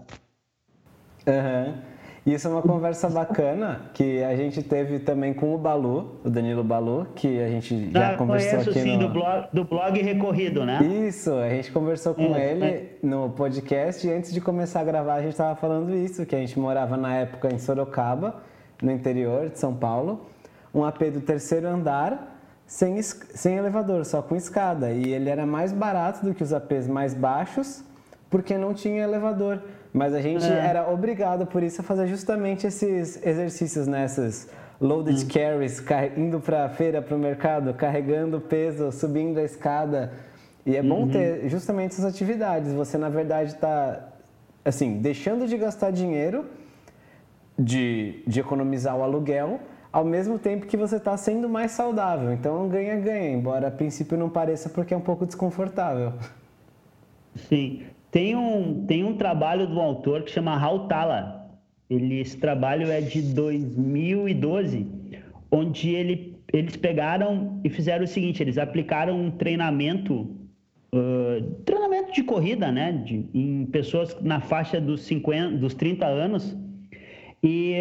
[1.26, 1.91] Uhum.
[2.24, 6.62] Isso é uma conversa bacana que a gente teve também com o Balu, o Danilo
[6.62, 9.08] Balu, que a gente já ah, conversou conheço, aqui sim, no...
[9.08, 10.80] do blog, do blog Recorrido, né?
[10.84, 12.96] Isso, a gente conversou com é, ele é.
[13.02, 16.38] no podcast e antes de começar a gravar a gente estava falando isso, que a
[16.38, 18.36] gente morava na época em Sorocaba,
[18.80, 20.26] no interior de São Paulo,
[20.72, 24.92] um AP do terceiro andar, sem, sem elevador, só com escada.
[24.92, 27.82] E ele era mais barato do que os APs mais baixos,
[28.30, 29.60] porque não tinha elevador.
[29.92, 30.66] Mas a gente é.
[30.66, 34.48] era obrigado, por isso, a fazer justamente esses exercícios nessas
[34.80, 35.28] loaded hum.
[35.28, 35.84] carries,
[36.16, 40.12] indo para a feira, para o mercado, carregando peso, subindo a escada.
[40.64, 41.10] E é bom uhum.
[41.10, 42.72] ter justamente essas atividades.
[42.72, 44.08] Você, na verdade, está,
[44.64, 46.46] assim, deixando de gastar dinheiro
[47.58, 49.60] de, de economizar o aluguel,
[49.92, 52.32] ao mesmo tempo que você está sendo mais saudável.
[52.32, 56.14] Então, ganha-ganha, embora a princípio não pareça porque é um pouco desconfortável.
[57.48, 57.84] Sim.
[58.12, 61.50] Tem um, tem um trabalho do autor que chama Hautala.
[61.88, 64.86] Ele, esse trabalho é de 2012,
[65.50, 70.38] onde ele, eles pegaram e fizeram o seguinte: eles aplicaram um treinamento
[70.94, 72.92] Uh, treinamento de corrida, né?
[72.92, 76.54] De, em pessoas na faixa dos, 50, dos 30 anos,
[77.42, 77.76] e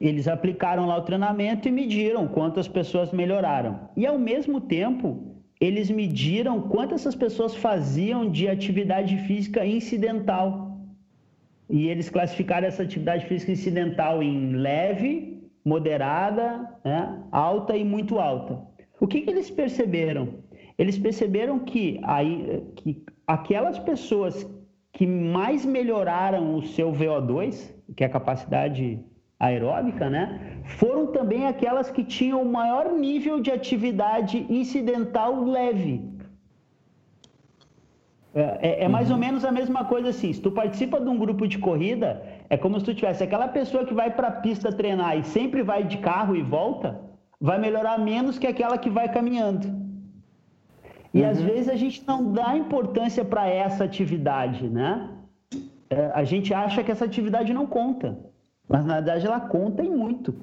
[0.00, 3.88] eles aplicaram lá o treinamento e mediram quantas pessoas melhoraram.
[3.96, 10.78] E ao mesmo tempo, eles mediram quantas essas pessoas faziam de atividade física incidental.
[11.68, 18.60] E eles classificaram essa atividade física incidental em leve, moderada, né, alta e muito alta.
[19.00, 20.40] O que, que eles perceberam?
[20.76, 24.46] Eles perceberam que, aí, que aquelas pessoas
[24.92, 29.00] que mais melhoraram o seu VO2, que é a capacidade
[29.46, 30.24] aeróbica, né?
[30.80, 35.94] Foram também aquelas que tinham o maior nível de atividade incidental leve.
[38.34, 39.14] É, é, é mais uhum.
[39.16, 40.32] ou menos a mesma coisa assim.
[40.32, 42.10] Se tu participa de um grupo de corrida,
[42.50, 45.62] é como se tu tivesse aquela pessoa que vai para a pista treinar e sempre
[45.62, 47.00] vai de carro e volta,
[47.40, 49.66] vai melhorar menos que aquela que vai caminhando.
[51.12, 51.30] E uhum.
[51.30, 55.10] às vezes a gente não dá importância para essa atividade, né?
[55.88, 58.18] É, a gente acha que essa atividade não conta,
[58.68, 60.34] mas na verdade ela conta em muito.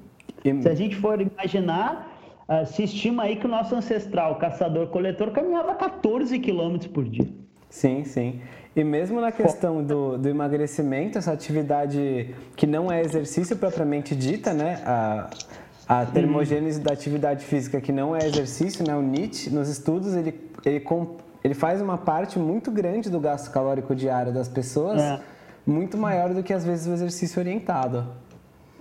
[0.42, 5.74] Se a gente for imaginar, uh, se estima aí que o nosso ancestral caçador-coletor caminhava
[5.74, 7.28] 14 quilômetros por dia.
[7.70, 8.40] Sim, sim.
[8.74, 14.52] E mesmo na questão do, do, emagrecimento, essa atividade que não é exercício propriamente dita,
[14.52, 14.82] né?
[14.84, 15.30] A,
[15.86, 18.96] a termogênese da atividade física que não é exercício, né?
[18.96, 20.82] o NIT, nos estudos, ele, ele,
[21.44, 25.00] ele faz uma parte muito grande do gasto calórico diário das pessoas.
[25.02, 25.20] É
[25.66, 28.06] muito maior do que às vezes o exercício orientado.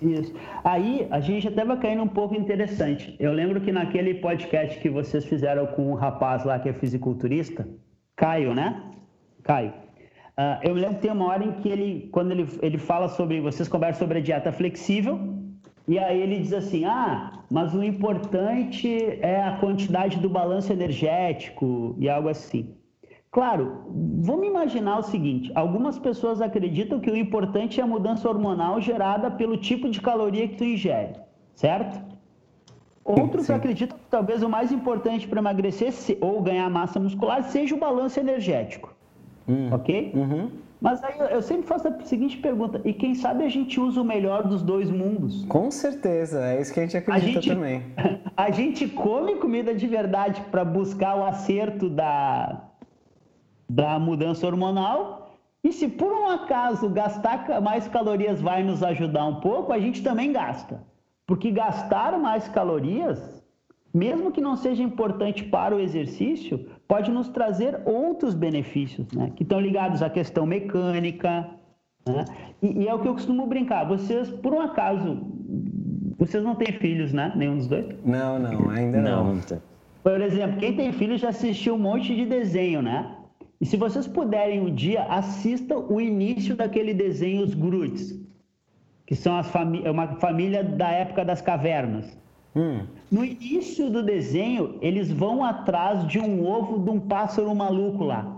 [0.02, 0.34] Isso.
[0.63, 3.15] Aí a gente até vai caindo um pouco interessante.
[3.20, 7.67] Eu lembro que naquele podcast que vocês fizeram com um rapaz lá que é fisiculturista,
[8.15, 8.82] Caio, né?
[9.44, 9.70] Caio.
[9.70, 13.39] Uh, eu lembro que tem uma hora em que ele, quando ele, ele fala sobre,
[13.41, 15.20] vocês conversam sobre a dieta flexível,
[15.88, 21.96] e aí ele diz assim: ah, mas o importante é a quantidade do balanço energético
[22.00, 22.74] e algo assim.
[23.32, 23.86] Claro,
[24.20, 29.32] vamos imaginar o seguinte: algumas pessoas acreditam que o importante é a mudança hormonal gerada
[29.32, 31.13] pelo tipo de caloria que tu ingere,
[31.56, 32.12] certo?
[33.06, 33.54] Outros Sim.
[33.54, 38.20] acreditam que talvez o mais importante para emagrecer ou ganhar massa muscular seja o balanço
[38.20, 38.94] energético.
[39.48, 39.70] Hum.
[39.72, 40.12] Ok?
[40.13, 40.52] Uhum.
[40.82, 44.04] Mas aí eu sempre faço a seguinte pergunta: e quem sabe a gente usa o
[44.06, 45.46] melhor dos dois mundos?
[45.46, 47.84] Com certeza, é isso que a gente acredita a gente, também.
[48.36, 52.71] A gente come comida de verdade para buscar o acerto da,
[53.72, 55.38] da mudança hormonal.
[55.64, 60.04] E se por um acaso gastar mais calorias vai nos ajudar um pouco, a gente
[60.04, 60.84] também gasta.
[61.26, 63.44] Porque gastar mais calorias,
[63.94, 69.32] mesmo que não seja importante para o exercício, pode nos trazer outros benefícios, né?
[69.36, 71.48] Que estão ligados à questão mecânica,
[72.06, 72.26] né?
[72.62, 73.86] e, e, é o que eu costumo brincar.
[73.86, 75.20] Vocês, por um acaso,
[76.18, 77.32] vocês não têm filhos, né?
[77.36, 77.86] Nenhum dos dois?
[78.04, 79.36] Não, não, ainda não.
[79.36, 79.42] não.
[80.04, 83.16] Por exemplo, quem tem filhos já assistiu um monte de desenho, né?
[83.62, 88.19] E se vocês puderem um dia, assistam o início daquele desenho Os Grudes,
[89.06, 89.47] que são as
[89.84, 92.17] é uma família da época das cavernas.
[92.56, 92.88] Hum.
[93.12, 98.36] No início do desenho, eles vão atrás de um ovo de um pássaro maluco lá.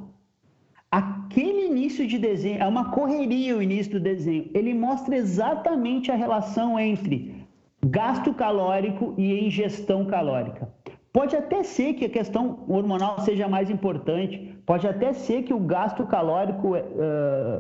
[0.92, 4.52] Aquele início de desenho é uma correria o início do desenho.
[4.54, 7.44] Ele mostra exatamente a relação entre
[7.84, 10.70] gasto calórico e ingestão calórica.
[11.14, 15.60] Pode até ser que a questão hormonal seja mais importante, pode até ser que o
[15.60, 16.80] gasto calórico, uh,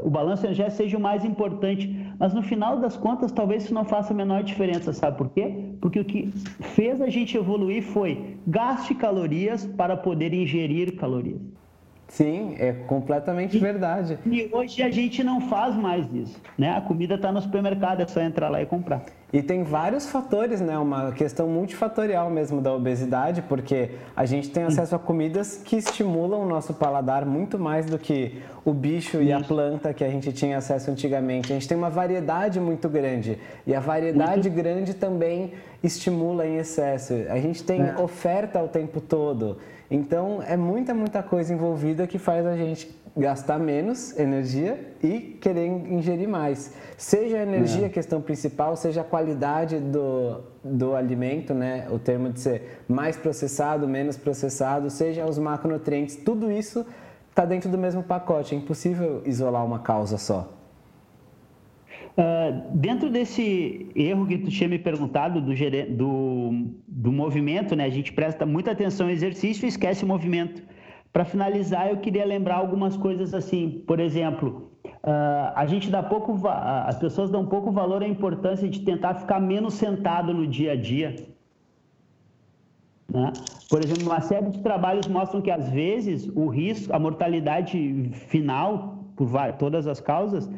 [0.03, 3.85] o balanço energético seja o mais importante, mas no final das contas talvez isso não
[3.85, 5.69] faça a menor diferença, sabe por quê?
[5.79, 6.31] Porque o que
[6.73, 11.39] fez a gente evoluir foi gaste calorias para poder ingerir calorias.
[12.13, 14.19] Sim, é completamente e, verdade.
[14.23, 16.77] E hoje a gente não faz mais isso, né?
[16.77, 19.03] A comida está no supermercado, é só entrar lá e comprar.
[19.33, 20.77] E tem vários fatores, né?
[20.77, 26.41] Uma questão multifatorial mesmo da obesidade, porque a gente tem acesso a comidas que estimulam
[26.41, 30.31] o nosso paladar muito mais do que o bicho e a planta que a gente
[30.31, 31.51] tinha acesso antigamente.
[31.51, 34.63] A gente tem uma variedade muito grande e a variedade muito...
[34.63, 37.15] grande também estimula em excesso.
[37.27, 37.95] A gente tem é.
[37.97, 39.57] oferta o tempo todo.
[39.93, 45.67] Então é muita, muita coisa envolvida que faz a gente gastar menos energia e querer
[45.67, 46.73] ingerir mais.
[46.97, 51.87] Seja a energia a questão principal, seja a qualidade do, do alimento, né?
[51.91, 56.83] o termo de ser mais processado, menos processado, seja os macronutrientes, tudo isso
[57.29, 58.55] está dentro do mesmo pacote.
[58.55, 60.62] É impossível isolar uma causa só.
[62.15, 65.51] Uh, dentro desse erro que tu tinha me perguntado do,
[65.97, 66.51] do,
[66.87, 67.85] do movimento, né?
[67.85, 70.61] A gente presta muita atenção ao exercício e esquece o movimento.
[71.11, 76.39] Para finalizar, eu queria lembrar algumas coisas assim, por exemplo, uh, a gente dá pouco,
[76.47, 80.75] as pessoas dão pouco valor à importância de tentar ficar menos sentado no dia a
[80.75, 81.15] dia.
[83.11, 83.33] Né?
[83.69, 88.99] Por exemplo, uma série de trabalhos mostram que às vezes o risco, a mortalidade final
[89.15, 90.49] por todas as causas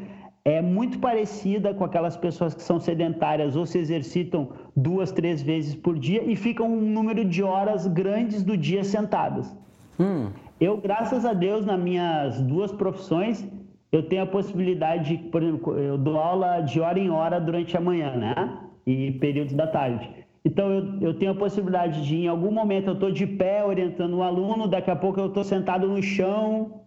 [0.45, 5.73] é muito parecida com aquelas pessoas que são sedentárias ou se exercitam duas, três vezes
[5.73, 9.57] por dia e ficam um número de horas grandes do dia sentadas.
[9.99, 10.29] Hum.
[10.61, 13.43] Eu, graças a Deus, nas minhas duas profissões,
[13.91, 17.75] eu tenho a possibilidade, de, por exemplo, eu dou aula de hora em hora durante
[17.75, 18.59] a manhã, né?
[18.85, 20.07] E períodos da tarde.
[20.45, 24.13] Então, eu, eu tenho a possibilidade de, em algum momento, eu estou de pé orientando
[24.13, 26.84] o aluno, daqui a pouco eu estou sentado no chão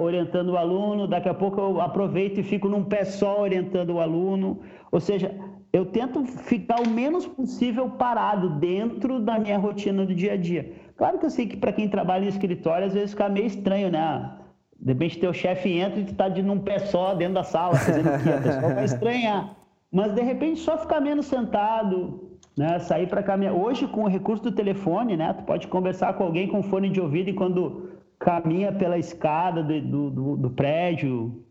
[0.00, 4.00] orientando o aluno, daqui a pouco eu aproveito e fico num pé só orientando o
[4.00, 4.60] aluno.
[4.92, 5.34] Ou seja,
[5.72, 10.72] eu tento ficar o menos possível parado dentro da minha rotina do dia a dia.
[10.96, 13.90] Claro que eu sei que para quem trabalha em escritório, às vezes fica meio estranho,
[13.90, 14.32] né?
[14.78, 17.76] De repente teu chefe entra e tu tá de num pé só dentro da sala,
[17.76, 18.30] fazendo o quê?
[18.30, 19.56] A pessoa vai estranhar.
[19.90, 22.78] Mas de repente só ficar menos sentado, né?
[22.78, 23.54] Sair para caminhar.
[23.54, 25.32] Hoje, com o recurso do telefone, né?
[25.32, 30.10] Tu pode conversar com alguém com fone de ouvido e quando caminha pela escada do,
[30.10, 31.44] do, do prédio.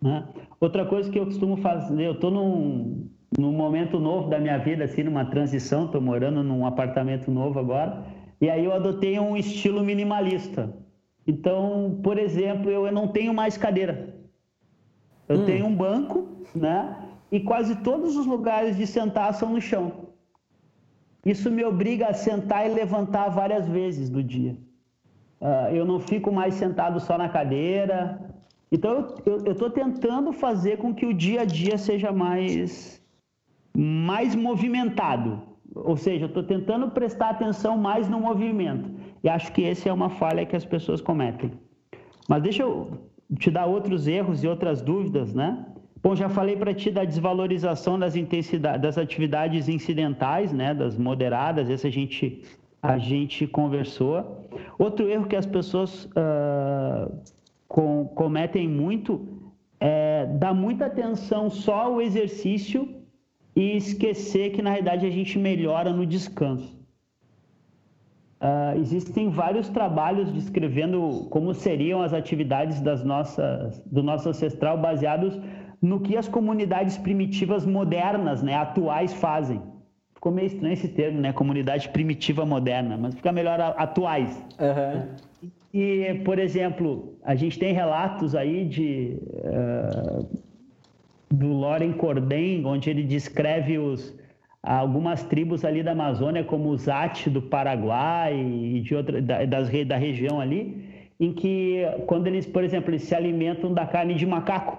[0.00, 0.26] Né?
[0.60, 3.08] Outra coisa que eu costumo fazer, eu estou num,
[3.38, 8.04] num momento novo da minha vida, assim, numa transição, estou morando num apartamento novo agora,
[8.40, 10.76] e aí eu adotei um estilo minimalista.
[11.26, 14.14] Então, por exemplo, eu, eu não tenho mais cadeira.
[15.28, 15.44] Eu hum.
[15.46, 16.98] tenho um banco, né?
[17.32, 20.04] E quase todos os lugares de sentar são no chão.
[21.24, 24.56] Isso me obriga a sentar e levantar várias vezes do dia.
[25.44, 28.18] Uh, eu não fico mais sentado só na cadeira.
[28.72, 33.00] Então, eu estou tentando fazer com que o dia a dia seja mais
[33.76, 35.42] mais movimentado.
[35.74, 38.88] Ou seja, eu estou tentando prestar atenção mais no movimento.
[39.22, 41.52] E acho que essa é uma falha que as pessoas cometem.
[42.28, 42.72] Mas deixa eu
[43.38, 45.66] te dar outros erros e outras dúvidas, né?
[46.02, 51.68] Bom, já falei para ti da desvalorização das intensidades, das atividades incidentais, né, das moderadas.
[51.68, 52.42] Essa a gente
[52.82, 54.43] a gente conversou.
[54.78, 57.12] Outro erro que as pessoas uh,
[57.68, 59.26] com, cometem muito
[59.80, 62.88] é dar muita atenção só ao exercício
[63.54, 66.74] e esquecer que na realidade a gente melhora no descanso.
[68.40, 75.40] Uh, existem vários trabalhos descrevendo como seriam as atividades das nossas, do nosso ancestral baseados
[75.80, 79.62] no que as comunidades primitivas modernas, né, atuais fazem.
[80.24, 84.42] Ficou meio estranho esse termo, né, comunidade primitiva moderna, mas fica melhor atuais.
[84.58, 85.50] Uhum.
[85.74, 90.26] E, por exemplo, a gente tem relatos aí de uh,
[91.30, 94.18] do Loren Cordem, onde ele descreve os
[94.62, 99.68] algumas tribos ali da Amazônia, como os Ati do Paraguai e de outra, da, das,
[99.86, 104.24] da região ali, em que quando eles, por exemplo, eles se alimentam da carne de
[104.24, 104.78] macaco.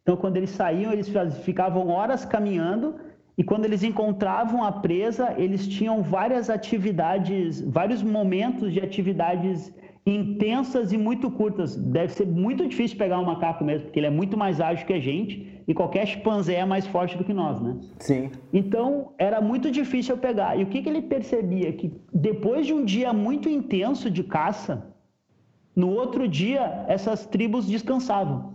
[0.00, 1.12] Então, quando eles saíam, eles
[1.44, 8.72] ficavam horas caminhando e quando eles encontravam a presa, eles tinham várias atividades, vários momentos
[8.72, 9.72] de atividades
[10.04, 11.76] intensas e muito curtas.
[11.76, 14.92] Deve ser muito difícil pegar um macaco mesmo, porque ele é muito mais ágil que
[14.92, 17.76] a gente e qualquer chimpanzé é mais forte do que nós, né?
[17.98, 18.30] Sim.
[18.52, 20.58] Então, era muito difícil eu pegar.
[20.58, 21.72] E o que, que ele percebia?
[21.72, 24.92] Que depois de um dia muito intenso de caça,
[25.74, 28.51] no outro dia, essas tribos descansavam.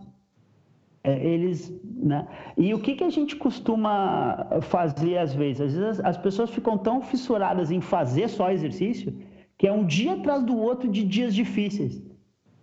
[1.03, 2.27] É, eles, né?
[2.57, 5.61] E o que, que a gente costuma fazer às vezes?
[5.61, 9.13] Às vezes as pessoas ficam tão fissuradas em fazer só exercício
[9.57, 12.01] que é um dia atrás do outro de dias difíceis.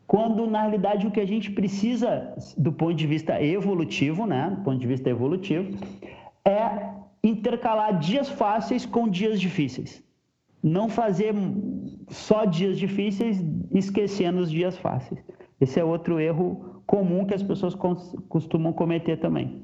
[0.06, 4.50] Quando na realidade o que a gente precisa, do ponto de vista evolutivo, né?
[4.50, 5.76] Do ponto de vista evolutivo,
[6.44, 6.90] é
[7.22, 10.02] intercalar dias fáceis com dias difíceis.
[10.62, 11.34] Não fazer
[12.08, 15.20] só dias difíceis esquecendo os dias fáceis.
[15.60, 17.74] Esse é outro erro comum que as pessoas
[18.28, 19.62] costumam cometer também.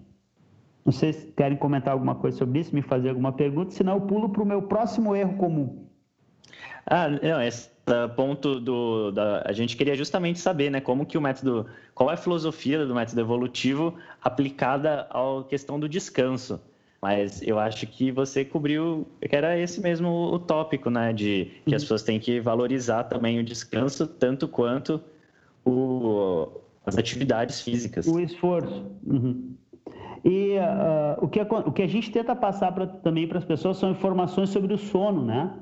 [0.84, 4.00] Não sei se querem comentar alguma coisa sobre isso, me fazer alguma pergunta, senão eu
[4.00, 5.86] pulo para o meu próximo erro comum.
[6.86, 7.70] Ah, não, esse
[8.16, 12.14] ponto do, da, a gente queria justamente saber, né, como que o método, qual é
[12.14, 16.60] a filosofia do método evolutivo aplicada à questão do descanso.
[17.02, 21.74] Mas eu acho que você cobriu, que era esse mesmo o tópico, né, de que
[21.74, 21.86] as uhum.
[21.86, 25.00] pessoas têm que valorizar também o descanso tanto quanto
[25.64, 26.48] o,
[26.90, 28.06] as atividades físicas.
[28.06, 28.90] O esforço.
[29.04, 29.56] Uhum.
[30.24, 33.78] E uh, o, que, o que a gente tenta passar pra, também para as pessoas
[33.78, 35.58] são informações sobre o sono, né?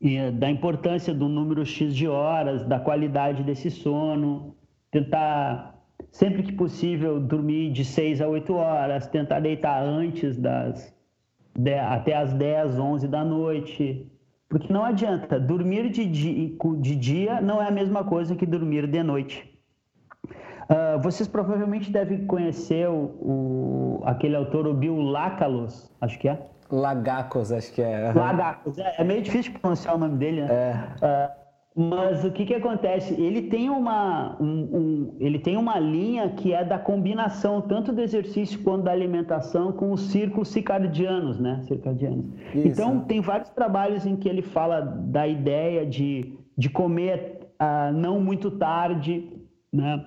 [0.00, 4.54] E, da importância do número X de horas, da qualidade desse sono,
[4.90, 5.74] tentar,
[6.10, 10.94] sempre que possível, dormir de 6 a 8 horas, tentar deitar antes das
[11.58, 14.06] de, até as 10, 11 da noite,
[14.48, 18.86] porque não adianta, dormir de dia, de dia não é a mesma coisa que dormir
[18.86, 19.52] de noite.
[20.68, 26.38] Uh, vocês provavelmente devem conhecer o, o, aquele autor, o Bill Lakalos, acho que é.
[26.70, 28.12] Lagacos, acho que é.
[28.12, 30.48] Lagacos, é, é meio difícil pronunciar o nome dele, né?
[31.00, 31.06] É.
[31.06, 31.45] Uh,
[31.78, 33.12] mas o que, que acontece?
[33.20, 38.00] Ele tem, uma, um, um, ele tem uma linha que é da combinação tanto do
[38.00, 41.60] exercício quanto da alimentação com os círculos circadianos, né?
[41.64, 42.24] Circadianos.
[42.54, 42.68] Isso.
[42.68, 48.20] Então, tem vários trabalhos em que ele fala da ideia de, de comer uh, não
[48.20, 49.30] muito tarde,
[49.70, 50.02] né?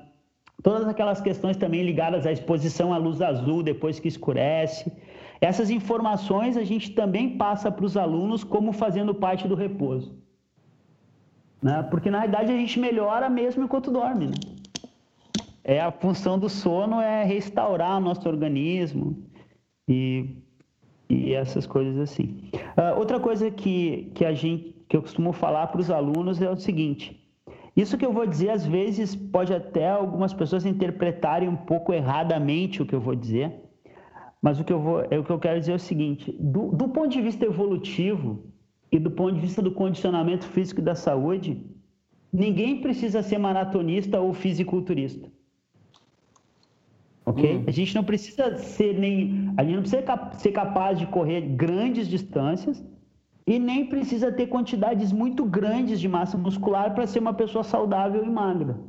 [0.63, 4.91] Todas aquelas questões também ligadas à exposição à luz azul depois que escurece.
[5.39, 10.17] Essas informações a gente também passa para os alunos como fazendo parte do repouso.
[11.62, 11.84] Né?
[11.89, 14.28] Porque na realidade a gente melhora mesmo enquanto dorme.
[14.28, 14.34] Né?
[15.64, 19.18] É a função do sono é restaurar o nosso organismo
[19.88, 20.38] e,
[21.10, 22.49] e essas coisas assim.
[22.53, 26.49] Uh, outra coisa que, que a gente que eu costumo falar para os alunos é
[26.49, 27.24] o seguinte:
[27.76, 32.82] isso que eu vou dizer às vezes pode até algumas pessoas interpretarem um pouco erradamente
[32.82, 33.53] o que eu vou dizer,
[34.41, 36.72] mas o que eu vou, é o que eu quero dizer é o seguinte: do,
[36.72, 38.43] do ponto de vista evolutivo,
[38.92, 41.64] e do ponto de vista do condicionamento físico e da saúde,
[42.34, 45.30] ninguém precisa ser maratonista ou fisiculturista.
[47.26, 47.58] Ok?
[47.58, 47.64] Uhum.
[47.68, 49.54] A gente não precisa ser nem.
[49.56, 52.84] A gente não precisa ser capaz de correr grandes distâncias
[53.46, 58.24] e nem precisa ter quantidades muito grandes de massa muscular para ser uma pessoa saudável
[58.26, 58.80] e magra.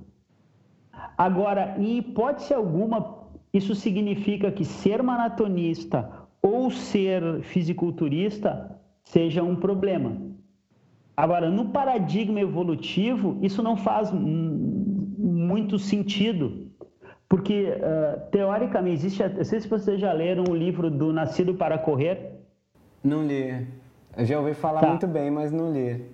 [1.17, 8.80] Agora, em hipótese alguma, isso significa que ser maratonista ou ser fisiculturista
[9.13, 10.17] seja um problema.
[11.17, 16.71] Agora, no paradigma evolutivo, isso não faz muito sentido,
[17.29, 19.23] Porque, uh, teoricamente, existe.
[19.23, 22.19] Não sei se vocês já leram o livro do Nascido para Correr.
[23.05, 23.69] Não li.
[24.17, 24.89] Eu já ouvi falar tá.
[24.89, 26.05] muito bem, mas não li.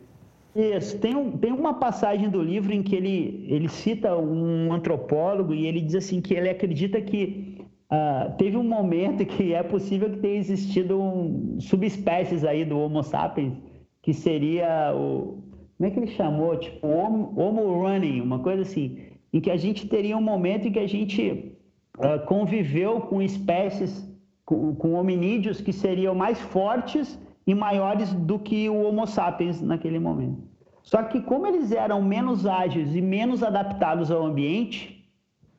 [0.54, 0.98] Isso.
[0.98, 5.66] Tem, um, tem uma passagem do livro em que ele, ele cita um antropólogo e
[5.66, 7.55] ele diz assim que ele acredita que
[7.90, 13.02] uh, teve um momento que é possível que tenha existido um, subespécies aí do Homo
[13.02, 13.54] sapiens,
[14.02, 15.42] que seria o.
[15.76, 16.56] Como é que ele chamou?
[16.56, 19.06] Tipo, Homo, homo running, uma coisa assim
[19.36, 21.52] em que a gente teria um momento em que a gente
[21.98, 24.08] uh, conviveu com espécies,
[24.46, 29.98] com, com, hominídeos que seriam mais fortes e maiores do que o Homo sapiens naquele
[29.98, 30.42] momento.
[30.82, 34.95] Só que como eles eram menos ágeis e menos adaptados ao ambiente,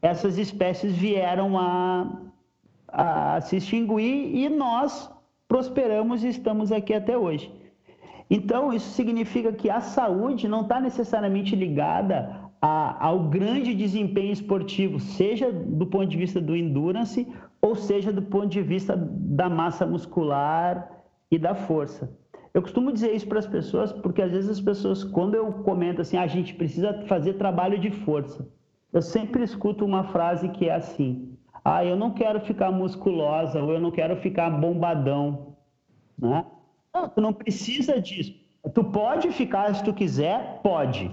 [0.02, 2.22] essas espécies vieram a,
[2.88, 5.12] a se extinguir e nós
[5.48, 7.52] prosperamos e estamos aqui até hoje.
[8.30, 15.00] Então, isso significa que a saúde não está necessariamente ligada a, ao grande desempenho esportivo,
[15.00, 17.28] seja do ponto de vista do endurance
[17.62, 20.92] ou seja do ponto de vista da massa muscular
[21.32, 22.12] e da força.
[22.54, 26.02] Eu costumo dizer isso para as pessoas porque às vezes as pessoas, quando eu comento
[26.02, 28.48] assim, ah, a gente precisa fazer trabalho de força,
[28.94, 33.74] eu sempre escuto uma frase que é assim: ah, eu não quero ficar musculosa ou
[33.74, 35.56] eu não quero ficar bombadão,
[36.18, 36.46] né?
[36.94, 38.34] Não, tu não precisa disso.
[38.74, 41.12] Tu pode ficar se tu quiser, pode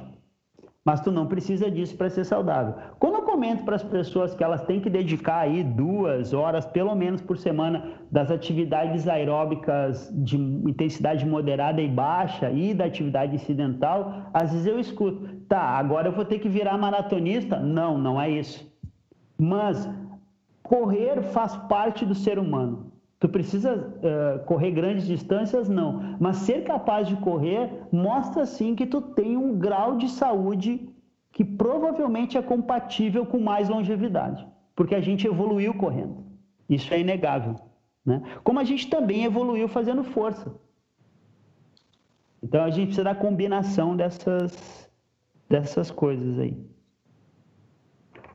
[0.84, 2.74] mas tu não precisa disso para ser saudável.
[2.98, 6.94] Quando eu comento para as pessoas que elas têm que dedicar aí duas horas, pelo
[6.94, 14.30] menos por semana, das atividades aeróbicas de intensidade moderada e baixa e da atividade incidental,
[14.34, 17.58] às vezes eu escuto, tá, agora eu vou ter que virar maratonista?
[17.58, 18.70] Não, não é isso.
[19.38, 19.88] Mas
[20.62, 22.93] correr faz parte do ser humano.
[23.24, 25.66] Tu precisa uh, correr grandes distâncias?
[25.66, 26.14] Não.
[26.20, 30.90] Mas ser capaz de correr mostra sim que tu tem um grau de saúde
[31.32, 34.46] que provavelmente é compatível com mais longevidade,
[34.76, 36.22] porque a gente evoluiu correndo.
[36.68, 37.54] Isso é inegável.
[38.04, 38.22] Né?
[38.42, 40.54] Como a gente também evoluiu fazendo força.
[42.42, 44.90] Então a gente precisa da combinação dessas,
[45.48, 46.58] dessas coisas aí.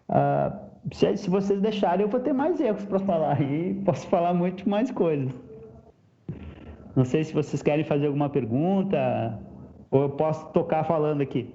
[0.10, 4.34] Uh, se, se vocês deixarem, eu vou ter mais erros para falar e posso falar
[4.34, 5.32] muito mais coisas.
[6.96, 9.40] Não sei se vocês querem fazer alguma pergunta
[9.92, 11.54] ou eu posso tocar falando aqui.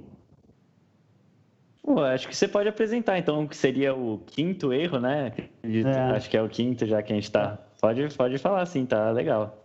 [1.82, 5.32] Pô, acho que você pode apresentar, então, o que seria o quinto erro, né?
[5.62, 6.16] É.
[6.16, 7.58] Acho que é o quinto, já que a gente está.
[7.78, 9.62] Pode, pode falar, sim, tá legal.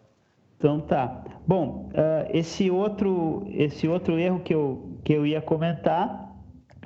[0.58, 1.24] Então tá.
[1.48, 6.29] Bom, uh, esse outro, esse outro erro que eu, que eu ia comentar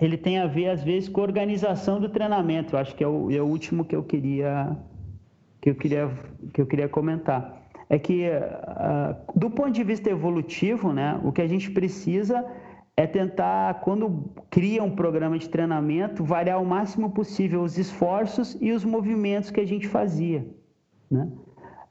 [0.02, 2.76] ele tem a ver às vezes com a organização do treinamento.
[2.76, 4.78] Eu acho que é o, é o último que eu queria
[5.62, 6.12] que eu queria
[6.54, 7.62] que eu queria comentar.
[7.90, 12.44] É que uh, do ponto de vista evolutivo, né, o que a gente precisa
[12.96, 18.72] é tentar, quando cria um programa de treinamento, variar o máximo possível os esforços e
[18.72, 20.46] os movimentos que a gente fazia.
[21.10, 21.28] Né?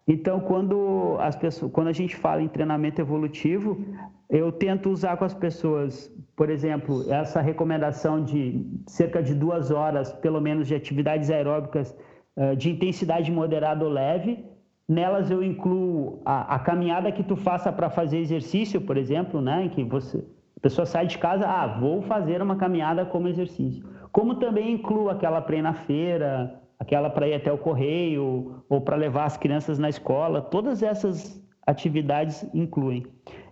[0.07, 3.85] Então, quando, as pessoas, quando a gente fala em treinamento evolutivo,
[4.33, 10.11] eu tento usar com as pessoas, por exemplo, essa recomendação de cerca de duas horas,
[10.11, 11.95] pelo menos, de atividades aeróbicas
[12.35, 14.43] uh, de intensidade moderada ou leve.
[14.89, 19.67] Nelas eu incluo a, a caminhada que tu faça para fazer exercício, por exemplo, né,
[19.67, 20.25] em que você
[20.57, 23.85] a pessoa sai de casa, ah, vou fazer uma caminhada como exercício.
[24.13, 28.81] Como também incluo aquela para ir na feira, aquela para ir até o correio ou
[28.81, 30.41] para levar as crianças na escola.
[30.41, 33.05] Todas essas atividades incluem.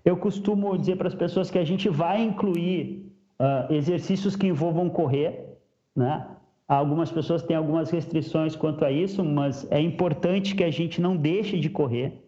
[0.04, 4.88] Eu costumo dizer para as pessoas que a gente vai incluir uh, exercícios que envolvam
[4.88, 5.58] correr,
[5.94, 6.26] né?
[6.66, 11.16] Algumas pessoas têm algumas restrições quanto a isso, mas é importante que a gente não
[11.16, 12.22] deixe de correr.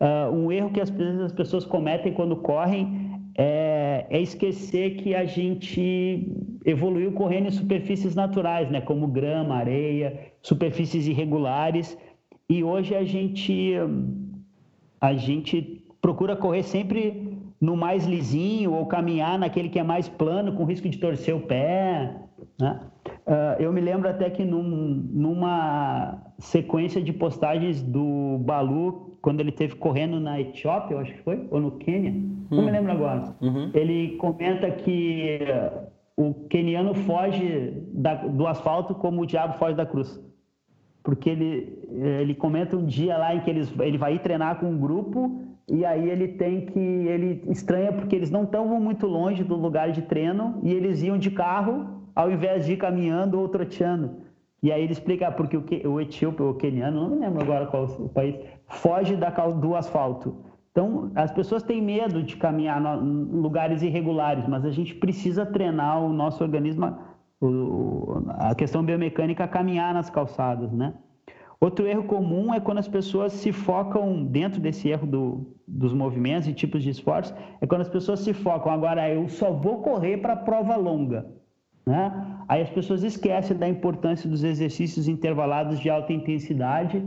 [0.00, 0.92] Uh, um erro que as,
[1.24, 6.28] as pessoas cometem quando correm é, é, esquecer que a gente
[6.64, 8.80] evoluiu correndo em superfícies naturais, né?
[8.80, 11.96] como grama, areia, superfícies irregulares.
[12.50, 13.74] E hoje a gente,
[15.00, 15.77] a gente
[16.08, 20.88] procura correr sempre no mais lisinho ou caminhar naquele que é mais plano, com risco
[20.88, 22.14] de torcer o pé.
[22.58, 22.80] Né?
[23.26, 29.52] Uh, eu me lembro até que num, numa sequência de postagens do Balu, quando ele
[29.52, 32.46] teve correndo na Etiópia, eu acho que foi, ou no Quênia, hum.
[32.50, 32.72] não me hum.
[32.72, 33.34] lembro agora.
[33.42, 33.70] Uhum.
[33.74, 35.40] Ele comenta que
[36.16, 40.18] o queniano foge da, do asfalto como o diabo foge da cruz.
[41.02, 41.78] Porque ele,
[42.20, 45.47] ele comenta um dia lá em que eles, ele vai ir treinar com um grupo
[45.68, 49.90] e aí ele tem que ele estranha porque eles não estavam muito longe do lugar
[49.92, 54.28] de treino e eles iam de carro ao invés de ir caminhando ou troteando.
[54.62, 57.66] E aí ele explica ah, porque o, o etíope o queniano, não me lembro agora
[57.66, 58.34] qual o país,
[58.66, 60.34] foge da, do asfalto.
[60.72, 66.02] Então, as pessoas têm medo de caminhar em lugares irregulares, mas a gente precisa treinar
[66.02, 66.96] o nosso organismo
[68.30, 70.94] a questão biomecânica caminhar nas calçadas, né?
[71.60, 76.48] Outro erro comum é quando as pessoas se focam dentro desse erro do, dos movimentos
[76.48, 80.18] e tipos de esforço, é quando as pessoas se focam, agora eu só vou correr
[80.18, 81.26] para prova longa.
[81.84, 82.12] Né?
[82.46, 87.02] Aí as pessoas esquecem da importância dos exercícios intervalados de alta intensidade,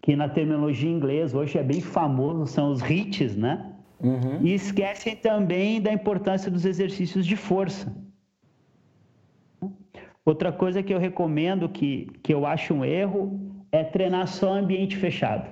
[0.00, 3.72] que na terminologia inglesa hoje é bem famoso, são os HIITs, né?
[4.00, 4.40] Uhum.
[4.42, 7.92] E esquecem também da importância dos exercícios de força.
[10.24, 14.96] Outra coisa que eu recomendo, que, que eu acho um erro, é treinar só ambiente
[14.96, 15.48] fechado.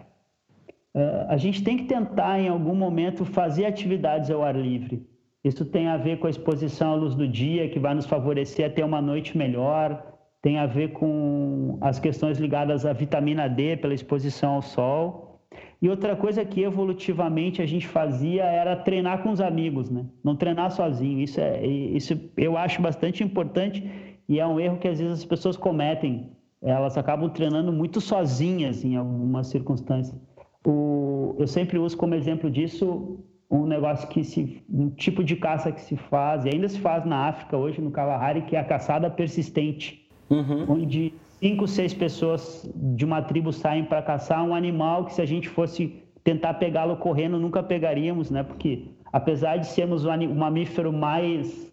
[0.94, 5.06] Uh, a gente tem que tentar, em algum momento, fazer atividades ao ar livre.
[5.44, 8.66] Isso tem a ver com a exposição à luz do dia, que vai nos favorecer
[8.66, 13.76] a ter uma noite melhor, tem a ver com as questões ligadas à vitamina D
[13.76, 15.40] pela exposição ao sol.
[15.80, 20.04] E outra coisa que evolutivamente a gente fazia era treinar com os amigos, né?
[20.24, 21.20] Não treinar sozinho.
[21.20, 23.84] Isso, é, isso eu acho bastante importante
[24.28, 26.35] e é um erro que às vezes as pessoas cometem
[26.70, 30.18] elas acabam treinando muito sozinhas em algumas circunstâncias.
[30.64, 35.70] O, eu sempre uso como exemplo disso um negócio que se um tipo de caça
[35.70, 38.64] que se faz e ainda se faz na África hoje no Kalahari que é a
[38.64, 40.66] caçada persistente, uhum.
[40.68, 45.26] onde cinco, seis pessoas de uma tribo saem para caçar um animal que se a
[45.26, 48.42] gente fosse tentar pegá-lo correndo nunca pegaríamos, né?
[48.42, 51.72] Porque apesar de sermos o mamífero mais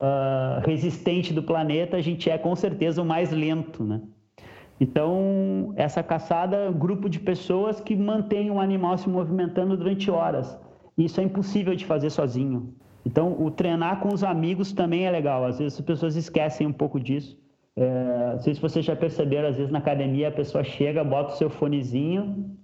[0.00, 4.00] uh, resistente do planeta, a gente é com certeza o mais lento, né?
[4.80, 10.58] Então, essa caçada, grupo de pessoas que mantém um animal se movimentando durante horas.
[10.98, 12.74] Isso é impossível de fazer sozinho.
[13.04, 15.44] Então, o treinar com os amigos também é legal.
[15.44, 17.38] Às vezes as pessoas esquecem um pouco disso.
[17.76, 21.34] É, não sei se vocês já perceberam, às vezes na academia a pessoa chega, bota
[21.34, 22.56] o seu fonezinho,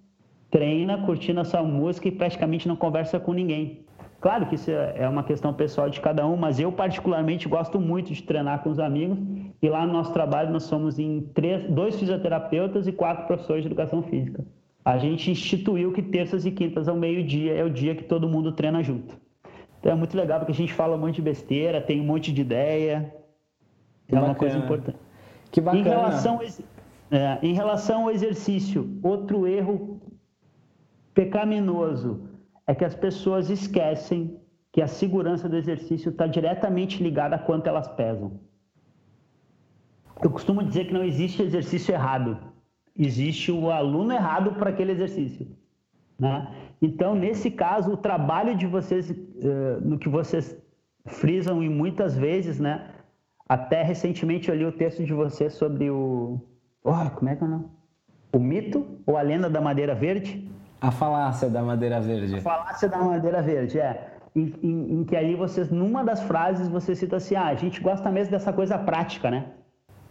[0.51, 3.85] treina, curtindo a sua música e praticamente não conversa com ninguém.
[4.23, 8.13] Claro que isso é uma questão pessoal de cada um, mas eu particularmente gosto muito
[8.13, 9.19] de treinar com os amigos.
[9.61, 13.69] E lá no nosso trabalho nós somos em três, dois fisioterapeutas e quatro professores de
[13.69, 14.45] educação física.
[14.85, 18.53] A gente instituiu que terças e quintas ao meio-dia é o dia que todo mundo
[18.53, 19.19] treina junto.
[19.81, 22.33] Então é muito legal porque a gente fala um monte de besteira, tem um monte
[22.33, 23.13] de ideia.
[24.07, 24.99] Que é uma coisa importante.
[25.51, 25.81] Que bacana.
[25.81, 26.41] Em relação,
[27.11, 30.01] é, em relação ao exercício, outro erro
[31.13, 32.32] pecaminoso
[32.67, 34.41] é que as pessoas esquecem
[34.73, 38.41] que a segurança do exercício está diretamente ligada a quanto elas pesam.
[40.23, 42.39] Eu costumo dizer que não existe exercício errado,
[42.97, 45.47] existe o aluno errado para aquele exercício.
[46.19, 46.49] Né?
[46.81, 50.57] Então, nesse caso, o trabalho de vocês, uh, no que vocês
[51.07, 52.89] frisam e muitas vezes, né?
[53.49, 56.41] Até recentemente eu li o texto de vocês sobre o.
[56.85, 57.61] Oh, como é que é?
[58.33, 60.49] O mito ou a lenda da madeira verde?
[60.83, 62.35] A falácia da madeira verde.
[62.35, 64.09] A falácia da madeira verde, é.
[64.35, 67.81] Em, em, em, que aí vocês, numa das frases, você cita assim, ah, a gente
[67.81, 69.47] gosta mesmo dessa coisa prática, né?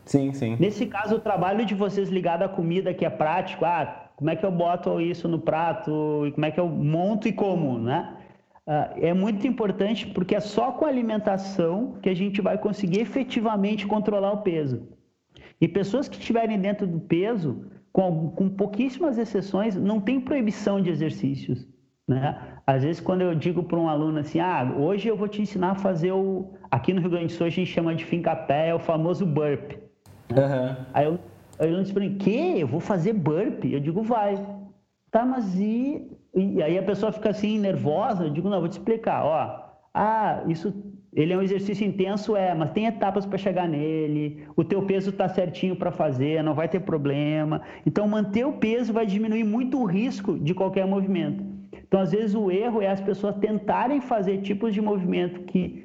[0.06, 0.56] Sim, sim.
[0.58, 4.36] Nesse caso, o trabalho de vocês ligado à comida que é prático, ah, como é
[4.36, 8.16] que eu boto isso no prato, e como é que eu monto e como, né?
[8.66, 13.02] Ah, é muito importante porque é só com a alimentação que a gente vai conseguir
[13.02, 14.88] efetivamente controlar o peso.
[15.60, 20.90] E pessoas que estiverem dentro do peso, com, com pouquíssimas exceções, não tem proibição de
[20.90, 21.68] exercícios.
[22.08, 22.38] Né?
[22.66, 25.72] Às vezes, quando eu digo para um aluno assim, ah, hoje eu vou te ensinar
[25.72, 26.54] a fazer o.
[26.70, 29.74] Aqui no Rio Grande do Sul a gente chama de fincapé, é o famoso burp.
[30.30, 30.86] Uhum.
[30.94, 31.20] Aí eu,
[31.60, 32.60] aí eu disse que?
[32.60, 33.66] Eu vou fazer burp?
[33.66, 34.46] Eu digo, vai.
[35.10, 36.10] Tá, mas e.
[36.34, 38.24] E aí a pessoa fica assim, nervosa.
[38.24, 39.26] Eu digo, não, eu vou te explicar.
[39.26, 40.74] Ó, ah, isso
[41.14, 44.48] ele é um exercício intenso, é, mas tem etapas para chegar nele.
[44.56, 47.62] O teu peso está certinho para fazer, não vai ter problema.
[47.86, 51.44] Então, manter o peso vai diminuir muito o risco de qualquer movimento.
[51.74, 55.84] Então, às vezes, o erro é as pessoas tentarem fazer tipos de movimento que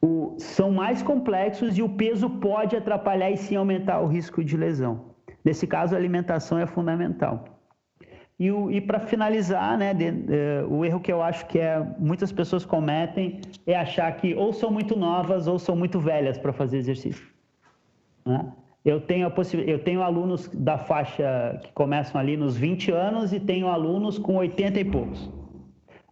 [0.00, 4.56] o, são mais complexos e o peso pode atrapalhar e sim aumentar o risco de
[4.56, 5.16] lesão.
[5.44, 7.55] Nesse caso, a alimentação é fundamental.
[8.38, 12.30] E, e para finalizar, né, de, de, o erro que eu acho que é, muitas
[12.30, 16.76] pessoas cometem é achar que ou são muito novas ou são muito velhas para fazer
[16.76, 17.26] exercício.
[18.26, 18.52] Né?
[18.84, 19.32] Eu, tenho
[19.66, 24.36] eu tenho alunos da faixa que começam ali nos 20 anos e tenho alunos com
[24.36, 25.30] 80 e poucos.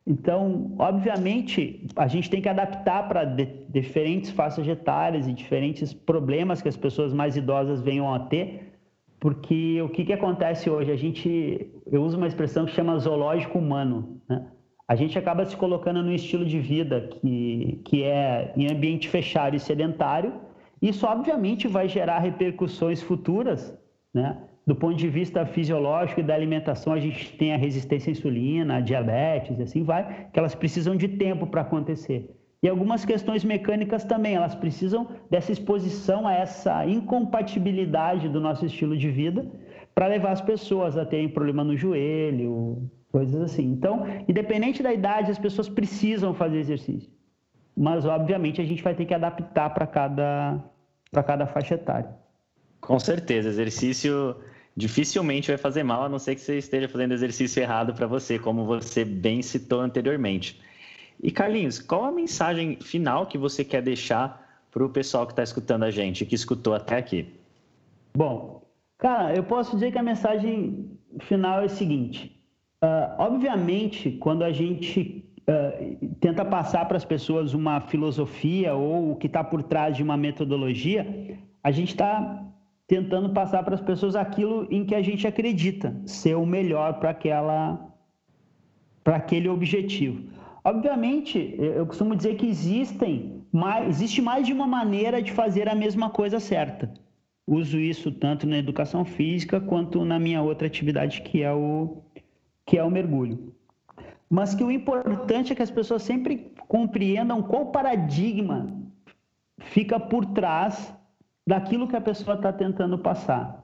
[0.06, 6.68] Então, obviamente, a gente tem que adaptar para diferentes faixas etárias e diferentes problemas que
[6.68, 8.63] as pessoas mais idosas venham a ter
[9.24, 10.92] porque o que, que acontece hoje?
[10.92, 14.20] A gente, eu uso uma expressão que chama zoológico humano.
[14.28, 14.46] Né?
[14.86, 19.56] A gente acaba se colocando num estilo de vida que, que é em ambiente fechado
[19.56, 20.30] e sedentário.
[20.82, 23.74] Isso, obviamente, vai gerar repercussões futuras,
[24.12, 24.36] né?
[24.66, 28.76] Do ponto de vista fisiológico e da alimentação, a gente tem a resistência à insulina,
[28.76, 32.28] a diabetes, e assim vai, que elas precisam de tempo para acontecer.
[32.64, 38.96] E algumas questões mecânicas também, elas precisam dessa exposição a essa incompatibilidade do nosso estilo
[38.96, 39.46] de vida
[39.94, 43.64] para levar as pessoas a terem problema no joelho, coisas assim.
[43.64, 47.10] Então, independente da idade, as pessoas precisam fazer exercício.
[47.76, 50.58] Mas, obviamente, a gente vai ter que adaptar para cada,
[51.12, 52.08] cada faixa etária.
[52.80, 54.36] Com certeza, exercício
[54.74, 58.38] dificilmente vai fazer mal, a não ser que você esteja fazendo exercício errado para você,
[58.38, 60.58] como você bem citou anteriormente.
[61.22, 65.42] E Carlinhos, qual a mensagem final que você quer deixar para o pessoal que está
[65.42, 67.32] escutando a gente, que escutou até aqui?
[68.16, 68.62] Bom,
[68.98, 70.90] cara, eu posso dizer que a mensagem
[71.20, 72.40] final é o seguinte:
[72.82, 79.16] uh, obviamente, quando a gente uh, tenta passar para as pessoas uma filosofia ou o
[79.16, 82.44] que está por trás de uma metodologia, a gente está
[82.86, 87.10] tentando passar para as pessoas aquilo em que a gente acredita ser o melhor para
[87.10, 87.90] aquela
[89.02, 90.24] para aquele objetivo.
[90.64, 93.44] Obviamente, eu costumo dizer que existem
[93.86, 96.92] existe mais de uma maneira de fazer a mesma coisa certa.
[97.46, 101.98] Uso isso tanto na educação física quanto na minha outra atividade que é o
[102.66, 103.54] que é o mergulho.
[104.30, 108.66] Mas que o importante é que as pessoas sempre compreendam qual paradigma
[109.58, 110.94] fica por trás
[111.46, 113.63] daquilo que a pessoa está tentando passar.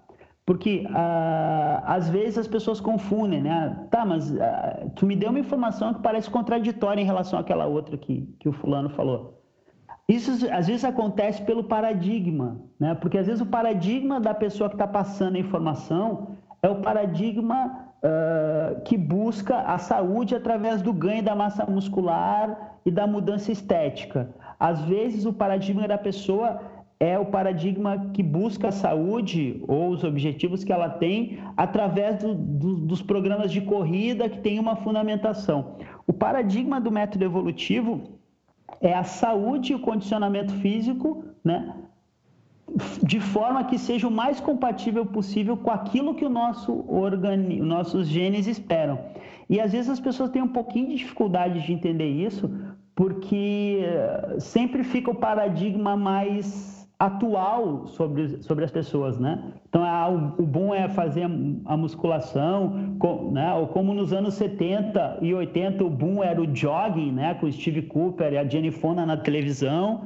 [0.51, 3.87] Porque ah, às vezes as pessoas confundem, né?
[3.89, 7.97] Tá, mas ah, tu me deu uma informação que parece contraditória em relação àquela outra
[7.97, 9.41] que, que o fulano falou.
[10.09, 12.97] Isso às vezes acontece pelo paradigma, né?
[12.97, 17.87] Porque às vezes o paradigma da pessoa que está passando a informação é o paradigma
[18.03, 24.29] uh, que busca a saúde através do ganho da massa muscular e da mudança estética.
[24.59, 26.61] Às vezes o paradigma da pessoa
[27.01, 32.35] é o paradigma que busca a saúde ou os objetivos que ela tem através do,
[32.35, 35.77] do, dos programas de corrida que tem uma fundamentação.
[36.07, 38.03] O paradigma do método evolutivo
[38.83, 41.75] é a saúde e o condicionamento físico, né?
[43.03, 48.07] de forma que seja o mais compatível possível com aquilo que o nosso organi nossos
[48.07, 48.99] genes esperam.
[49.49, 52.49] E às vezes as pessoas têm um pouquinho de dificuldade de entender isso,
[52.95, 53.81] porque
[54.39, 59.43] sempre fica o paradigma mais atual sobre, sobre as pessoas, né?
[59.67, 61.25] Então, ah, o, o bom é fazer
[61.65, 63.55] a, musculação, com, né?
[63.55, 67.33] Ou como nos anos 70 e 80 o boom era o jogging, né?
[67.35, 70.05] Com o Steve Cooper e a Jenny Fonda na televisão.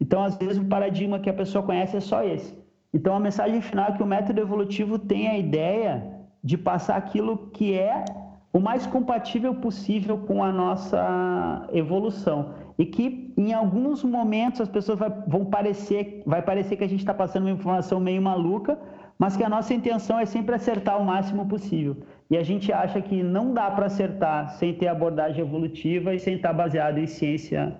[0.00, 2.52] Então, às vezes, o paradigma que a pessoa conhece é só esse.
[2.92, 6.02] Então, a mensagem final é que o método evolutivo tem a ideia
[6.42, 8.04] de passar aquilo que é
[8.52, 14.98] o mais compatível possível com a nossa evolução e que em alguns momentos as pessoas
[14.98, 18.78] vai, vão parecer, vai parecer que a gente está passando uma informação meio maluca,
[19.18, 21.96] mas que a nossa intenção é sempre acertar o máximo possível.
[22.30, 26.34] E a gente acha que não dá para acertar sem ter abordagem evolutiva e sem
[26.34, 27.74] estar tá baseado em ciência,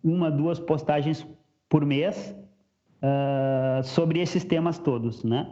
[0.02, 1.26] uma, duas postagens
[1.68, 2.34] por mês
[3.02, 5.46] uh, sobre esses temas todos, né?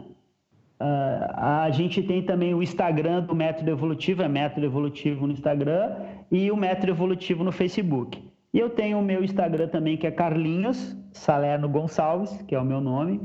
[0.83, 5.95] Uh, a gente tem também o Instagram do Método Evolutivo, é Método Evolutivo no Instagram,
[6.29, 8.21] e o Método Evolutivo no Facebook.
[8.53, 12.65] E eu tenho o meu Instagram também, que é Carlinhos Salerno Gonçalves, que é o
[12.65, 13.21] meu nome,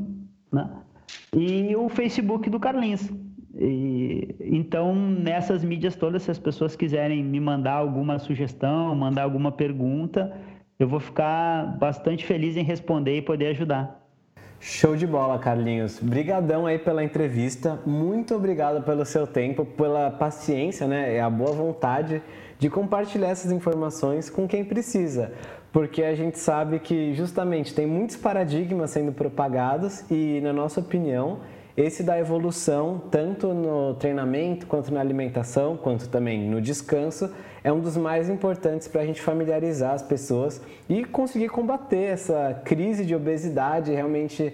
[0.53, 0.71] né?
[1.35, 3.11] e o Facebook do Carlinhos.
[3.57, 9.51] E, então, nessas mídias todas, se as pessoas quiserem me mandar alguma sugestão, mandar alguma
[9.51, 10.33] pergunta,
[10.79, 14.08] eu vou ficar bastante feliz em responder e poder ajudar.
[14.61, 16.01] Show de bola, Carlinhos.
[16.01, 17.79] Brigadão aí pela entrevista.
[17.87, 22.21] Muito obrigado pelo seu tempo, pela paciência, né, e a boa vontade
[22.59, 25.33] de compartilhar essas informações com quem precisa.
[25.73, 31.39] Porque a gente sabe que justamente tem muitos paradigmas sendo propagados e, na nossa opinião,
[31.79, 37.79] esse da evolução, tanto no treinamento, quanto na alimentação, quanto também no descanso, é um
[37.79, 43.14] dos mais importantes para a gente familiarizar as pessoas e conseguir combater essa crise de
[43.14, 44.53] obesidade realmente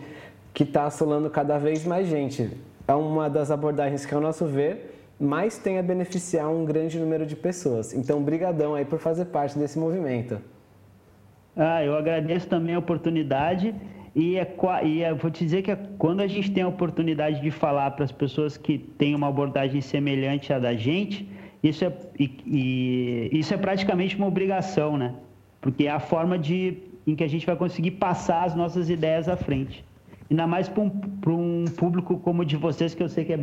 [0.52, 2.50] que está assolando cada vez mais gente.
[2.86, 7.24] É uma das abordagens que, ao nosso ver, mais tem a beneficiar um grande número
[7.24, 7.94] de pessoas.
[7.94, 10.38] Então, brigadão aí por fazer parte desse movimento.
[11.56, 13.74] Ah, eu agradeço também a oportunidade
[14.14, 17.40] e, é, e é, vou te dizer que é, quando a gente tem a oportunidade
[17.40, 21.28] de falar para as pessoas que têm uma abordagem semelhante à da gente,
[21.62, 25.14] isso é, e, e, isso é praticamente uma obrigação, né?
[25.64, 29.30] porque é a forma de, em que a gente vai conseguir passar as nossas ideias
[29.30, 29.82] à frente.
[30.30, 30.90] Ainda mais para um,
[31.26, 33.40] um público como o de vocês, que eu sei que é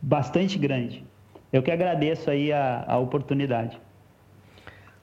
[0.00, 1.04] bastante grande.
[1.52, 3.76] Eu que agradeço aí a, a oportunidade.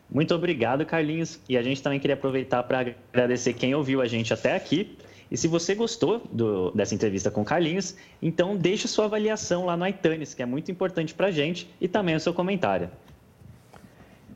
[0.09, 1.41] Muito obrigado, Carlinhos.
[1.49, 4.97] E a gente também queria aproveitar para agradecer quem ouviu a gente até aqui.
[5.31, 9.77] E se você gostou do, dessa entrevista com o Carlinhos, então deixe sua avaliação lá
[9.77, 12.89] no iTunes, que é muito importante para a gente, e também o seu comentário.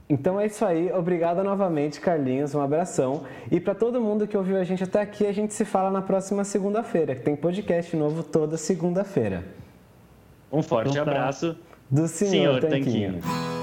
[0.07, 3.23] Então é isso aí, obrigado novamente, Carlinhos, um abração.
[3.51, 6.01] E para todo mundo que ouviu a gente até aqui, a gente se fala na
[6.01, 9.43] próxima segunda-feira, que tem podcast novo toda segunda-feira.
[10.51, 11.11] Um forte então, tá.
[11.11, 11.57] abraço
[11.89, 13.13] do senhor, senhor Tanquinho.
[13.13, 13.54] Tanquinho.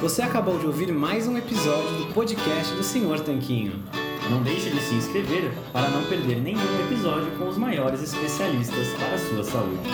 [0.00, 3.82] Você acabou de ouvir mais um episódio do podcast do Senhor Tanquinho.
[4.30, 9.14] Não deixe de se inscrever para não perder nenhum episódio com os maiores especialistas para
[9.14, 9.88] a sua saúde.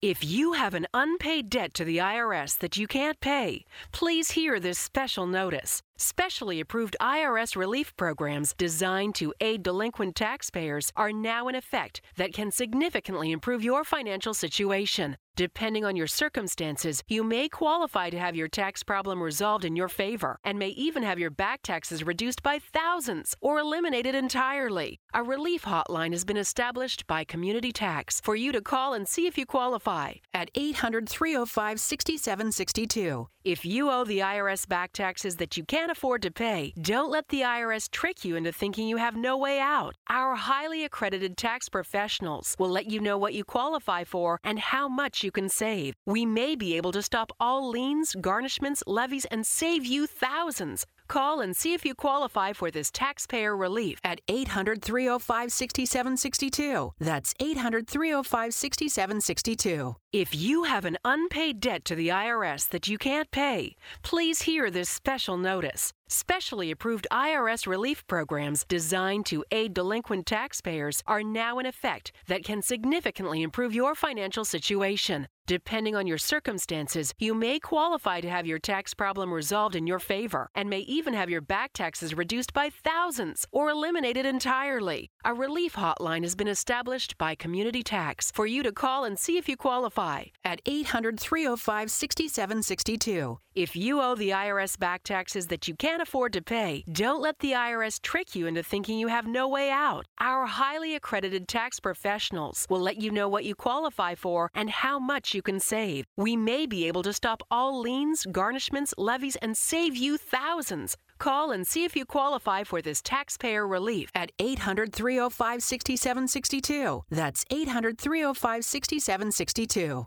[0.00, 4.60] If you have an unpaid debt to the IRS that you can't pay, please hear
[4.60, 5.82] this special notice.
[5.98, 12.34] Specially approved IRS relief programs designed to aid delinquent taxpayers are now in effect that
[12.34, 15.16] can significantly improve your financial situation.
[15.36, 19.88] Depending on your circumstances, you may qualify to have your tax problem resolved in your
[19.88, 24.98] favor and may even have your back taxes reduced by thousands or eliminated entirely.
[25.12, 29.26] A relief hotline has been established by Community Tax for you to call and see
[29.26, 33.28] if you qualify at 800 305 6762.
[33.44, 37.28] If you owe the IRS back taxes that you can't afford to pay, don't let
[37.28, 39.94] the IRS trick you into thinking you have no way out.
[40.10, 44.88] Our highly accredited tax professionals will let you know what you qualify for and how
[44.88, 45.94] much you can save.
[46.04, 50.86] We may be able to stop all liens, garnishments, levies, and save you thousands.
[51.08, 56.92] Call and see if you qualify for this taxpayer relief at 800 305 6762.
[56.98, 59.96] That's 800 305 6762.
[60.12, 64.70] If you have an unpaid debt to the IRS that you can't pay, please hear
[64.70, 65.92] this special notice.
[66.08, 72.44] Specially approved IRS relief programs designed to aid delinquent taxpayers are now in effect that
[72.44, 75.26] can significantly improve your financial situation.
[75.46, 80.00] Depending on your circumstances, you may qualify to have your tax problem resolved in your
[80.00, 85.10] favor and may even have your back taxes reduced by thousands or eliminated entirely.
[85.24, 89.36] A relief hotline has been established by Community Tax for you to call and see
[89.36, 93.38] if you qualify at 800 305 6762.
[93.56, 97.38] If you owe the IRS back taxes that you can't afford to pay, don't let
[97.38, 100.04] the IRS trick you into thinking you have no way out.
[100.20, 104.98] Our highly accredited tax professionals will let you know what you qualify for and how
[104.98, 106.04] much you can save.
[106.18, 110.98] We may be able to stop all liens, garnishments, levies, and save you thousands.
[111.18, 117.04] Call and see if you qualify for this taxpayer relief at 800 305 6762.
[117.10, 120.04] That's 800 305 6762.